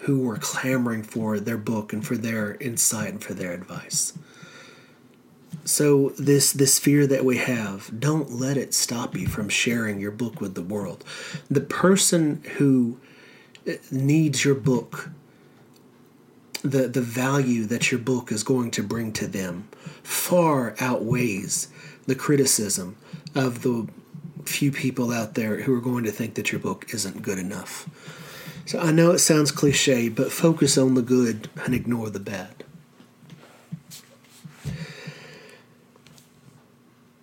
who 0.00 0.20
were 0.20 0.36
clamoring 0.36 1.02
for 1.02 1.40
their 1.40 1.56
book 1.56 1.92
and 1.92 2.06
for 2.06 2.16
their 2.16 2.56
insight 2.56 3.10
and 3.10 3.24
for 3.24 3.34
their 3.34 3.52
advice. 3.52 4.12
So 5.64 6.10
this 6.18 6.52
this 6.52 6.78
fear 6.78 7.06
that 7.06 7.24
we 7.24 7.38
have, 7.38 7.90
don't 7.98 8.32
let 8.32 8.56
it 8.56 8.74
stop 8.74 9.16
you 9.16 9.26
from 9.26 9.48
sharing 9.48 10.00
your 10.00 10.10
book 10.10 10.40
with 10.40 10.54
the 10.54 10.62
world. 10.62 11.04
The 11.50 11.60
person 11.60 12.42
who 12.56 12.98
needs 13.90 14.44
your 14.44 14.54
book 14.54 15.10
the 16.62 16.86
the 16.86 17.00
value 17.00 17.64
that 17.66 17.90
your 17.90 18.00
book 18.00 18.30
is 18.30 18.42
going 18.42 18.70
to 18.70 18.82
bring 18.82 19.12
to 19.12 19.26
them 19.26 19.68
far 20.02 20.74
outweighs 20.80 21.68
the 22.06 22.14
criticism 22.14 22.96
of 23.34 23.62
the 23.62 23.88
few 24.44 24.72
people 24.72 25.12
out 25.12 25.34
there 25.34 25.62
who 25.62 25.74
are 25.74 25.80
going 25.80 26.04
to 26.04 26.10
think 26.10 26.34
that 26.34 26.52
your 26.52 26.60
book 26.60 26.92
isn't 26.92 27.22
good 27.22 27.38
enough. 27.38 27.88
So 28.66 28.78
I 28.78 28.90
know 28.90 29.10
it 29.12 29.18
sounds 29.18 29.50
cliche, 29.50 30.08
but 30.08 30.32
focus 30.32 30.76
on 30.78 30.94
the 30.94 31.02
good 31.02 31.48
and 31.64 31.74
ignore 31.74 32.10
the 32.10 32.20
bad. 32.20 32.64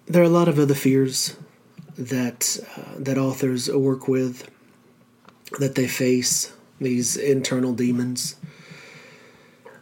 There 0.06 0.22
are 0.22 0.26
a 0.26 0.30
lot 0.30 0.48
of 0.48 0.58
other 0.58 0.74
fears 0.74 1.38
that 1.98 2.60
uh, 2.76 2.96
that 2.98 3.18
authors 3.18 3.70
work 3.70 4.08
with 4.08 4.50
that 5.60 5.76
they 5.76 5.88
face, 5.88 6.54
these 6.80 7.16
internal 7.16 7.74
demons, 7.74 8.36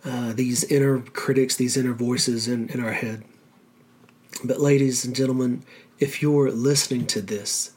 uh, 0.03 0.33
these 0.33 0.63
inner 0.65 0.99
critics, 0.99 1.55
these 1.55 1.77
inner 1.77 1.93
voices 1.93 2.47
in, 2.47 2.69
in 2.69 2.83
our 2.83 2.91
head. 2.91 3.23
But, 4.43 4.59
ladies 4.59 5.05
and 5.05 5.15
gentlemen, 5.15 5.63
if 5.99 6.21
you're 6.21 6.51
listening 6.51 7.07
to 7.07 7.21
this, 7.21 7.71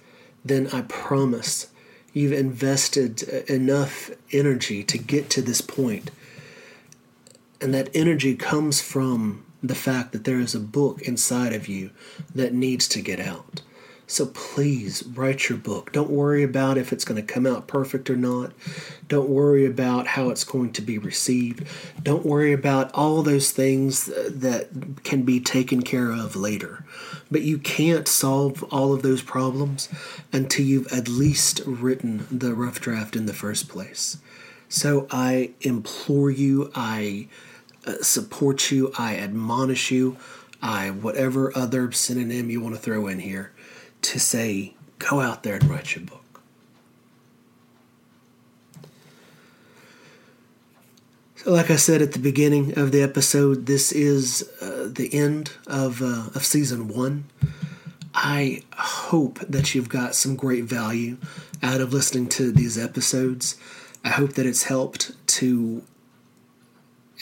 then 0.44 0.68
I 0.72 0.82
promise 0.82 1.68
you've 2.12 2.32
invested 2.32 3.22
enough 3.48 4.10
energy 4.32 4.82
to 4.84 4.98
get 4.98 5.30
to 5.30 5.42
this 5.42 5.60
point. 5.60 6.10
And 7.60 7.74
that 7.74 7.90
energy 7.94 8.34
comes 8.34 8.80
from 8.80 9.44
the 9.62 9.74
fact 9.74 10.12
that 10.12 10.24
there 10.24 10.40
is 10.40 10.54
a 10.54 10.60
book 10.60 11.02
inside 11.02 11.52
of 11.52 11.68
you 11.68 11.90
that 12.34 12.54
needs 12.54 12.88
to 12.88 13.02
get 13.02 13.20
out. 13.20 13.60
So 14.10 14.26
please 14.26 15.04
write 15.04 15.48
your 15.48 15.56
book. 15.56 15.92
Don't 15.92 16.10
worry 16.10 16.42
about 16.42 16.76
if 16.76 16.92
it's 16.92 17.04
going 17.04 17.24
to 17.24 17.32
come 17.32 17.46
out 17.46 17.68
perfect 17.68 18.10
or 18.10 18.16
not. 18.16 18.50
Don't 19.06 19.28
worry 19.28 19.64
about 19.64 20.08
how 20.08 20.30
it's 20.30 20.42
going 20.42 20.72
to 20.72 20.82
be 20.82 20.98
received. 20.98 21.64
Don't 22.02 22.26
worry 22.26 22.52
about 22.52 22.92
all 22.92 23.22
those 23.22 23.52
things 23.52 24.06
that 24.06 25.04
can 25.04 25.22
be 25.22 25.38
taken 25.38 25.82
care 25.82 26.10
of 26.10 26.34
later. 26.34 26.84
But 27.30 27.42
you 27.42 27.56
can't 27.56 28.08
solve 28.08 28.64
all 28.64 28.92
of 28.92 29.02
those 29.02 29.22
problems 29.22 29.88
until 30.32 30.66
you've 30.66 30.92
at 30.92 31.06
least 31.06 31.60
written 31.64 32.26
the 32.32 32.52
rough 32.52 32.80
draft 32.80 33.14
in 33.14 33.26
the 33.26 33.32
first 33.32 33.68
place. 33.68 34.16
So 34.68 35.06
I 35.12 35.52
implore 35.60 36.32
you, 36.32 36.72
I 36.74 37.28
uh, 37.86 38.02
support 38.02 38.72
you, 38.72 38.92
I 38.98 39.18
admonish 39.18 39.92
you, 39.92 40.16
I 40.60 40.90
whatever 40.90 41.56
other 41.56 41.92
synonym 41.92 42.50
you 42.50 42.60
want 42.60 42.74
to 42.74 42.80
throw 42.80 43.06
in 43.06 43.20
here 43.20 43.52
to 44.02 44.18
say, 44.18 44.74
go 44.98 45.20
out 45.20 45.42
there 45.42 45.56
and 45.56 45.64
write 45.64 45.94
your 45.94 46.04
book. 46.04 46.42
So, 51.36 51.52
like 51.52 51.70
I 51.70 51.76
said 51.76 52.02
at 52.02 52.12
the 52.12 52.18
beginning 52.18 52.78
of 52.78 52.92
the 52.92 53.02
episode, 53.02 53.66
this 53.66 53.92
is 53.92 54.50
uh, 54.60 54.88
the 54.90 55.08
end 55.12 55.52
of, 55.66 56.02
uh, 56.02 56.28
of 56.34 56.44
season 56.44 56.88
one. 56.88 57.24
I 58.12 58.62
hope 58.76 59.38
that 59.40 59.74
you've 59.74 59.88
got 59.88 60.14
some 60.14 60.36
great 60.36 60.64
value 60.64 61.16
out 61.62 61.80
of 61.80 61.92
listening 61.92 62.28
to 62.30 62.52
these 62.52 62.76
episodes. 62.76 63.56
I 64.04 64.10
hope 64.10 64.34
that 64.34 64.46
it's 64.46 64.64
helped 64.64 65.12
to 65.38 65.82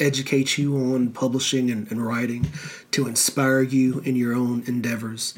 educate 0.01 0.59
you 0.59 0.77
on 0.77 1.11
publishing 1.11 1.71
and, 1.71 1.91
and 1.91 2.05
writing, 2.05 2.47
to 2.93 3.07
inspire 3.07 3.62
you 3.62 4.01
in 4.01 4.17
your 4.17 4.35
own 4.35 4.62
endeavors 4.67 5.35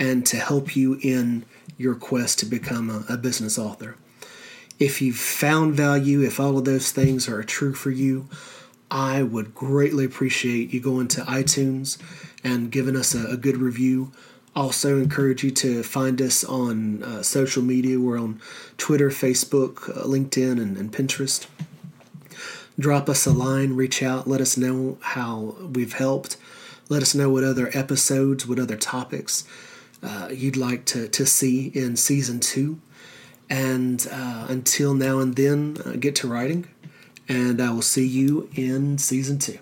and 0.00 0.24
to 0.26 0.38
help 0.38 0.74
you 0.74 0.98
in 1.02 1.44
your 1.76 1.94
quest 1.94 2.38
to 2.40 2.46
become 2.46 2.90
a, 2.90 3.04
a 3.12 3.16
business 3.16 3.58
author. 3.58 3.96
If 4.78 5.02
you've 5.02 5.16
found 5.16 5.74
value, 5.74 6.22
if 6.22 6.40
all 6.40 6.56
of 6.56 6.64
those 6.64 6.90
things 6.90 7.28
are 7.28 7.42
true 7.42 7.74
for 7.74 7.90
you, 7.90 8.26
I 8.90 9.22
would 9.22 9.54
greatly 9.54 10.06
appreciate 10.06 10.72
you 10.72 10.80
going 10.80 11.08
to 11.08 11.20
iTunes 11.20 11.98
and 12.42 12.72
giving 12.72 12.96
us 12.96 13.14
a, 13.14 13.26
a 13.26 13.36
good 13.36 13.58
review. 13.58 14.10
Also, 14.56 14.98
encourage 14.98 15.44
you 15.44 15.50
to 15.52 15.82
find 15.82 16.20
us 16.20 16.42
on 16.42 17.02
uh, 17.02 17.22
social 17.22 17.62
media. 17.62 18.00
We're 18.00 18.18
on 18.18 18.40
Twitter, 18.78 19.10
Facebook, 19.10 19.88
uh, 19.90 20.04
LinkedIn, 20.04 20.60
and, 20.60 20.76
and 20.76 20.92
Pinterest. 20.92 21.46
Drop 22.78 23.08
us 23.08 23.26
a 23.26 23.32
line, 23.32 23.76
reach 23.76 24.02
out, 24.02 24.26
let 24.26 24.40
us 24.40 24.56
know 24.56 24.96
how 25.02 25.56
we've 25.74 25.92
helped. 25.92 26.36
Let 26.88 27.02
us 27.02 27.14
know 27.14 27.30
what 27.30 27.44
other 27.44 27.70
episodes, 27.74 28.46
what 28.46 28.58
other 28.58 28.76
topics 28.76 29.44
uh, 30.02 30.28
you'd 30.32 30.56
like 30.56 30.84
to, 30.86 31.08
to 31.08 31.26
see 31.26 31.66
in 31.68 31.96
season 31.96 32.40
two. 32.40 32.80
And 33.48 34.06
uh, 34.10 34.46
until 34.48 34.94
now 34.94 35.18
and 35.18 35.34
then, 35.34 35.76
uh, 35.84 35.92
get 35.98 36.14
to 36.16 36.28
writing, 36.28 36.68
and 37.28 37.60
I 37.60 37.72
will 37.72 37.82
see 37.82 38.06
you 38.06 38.48
in 38.54 38.98
season 38.98 39.38
two. 39.40 39.58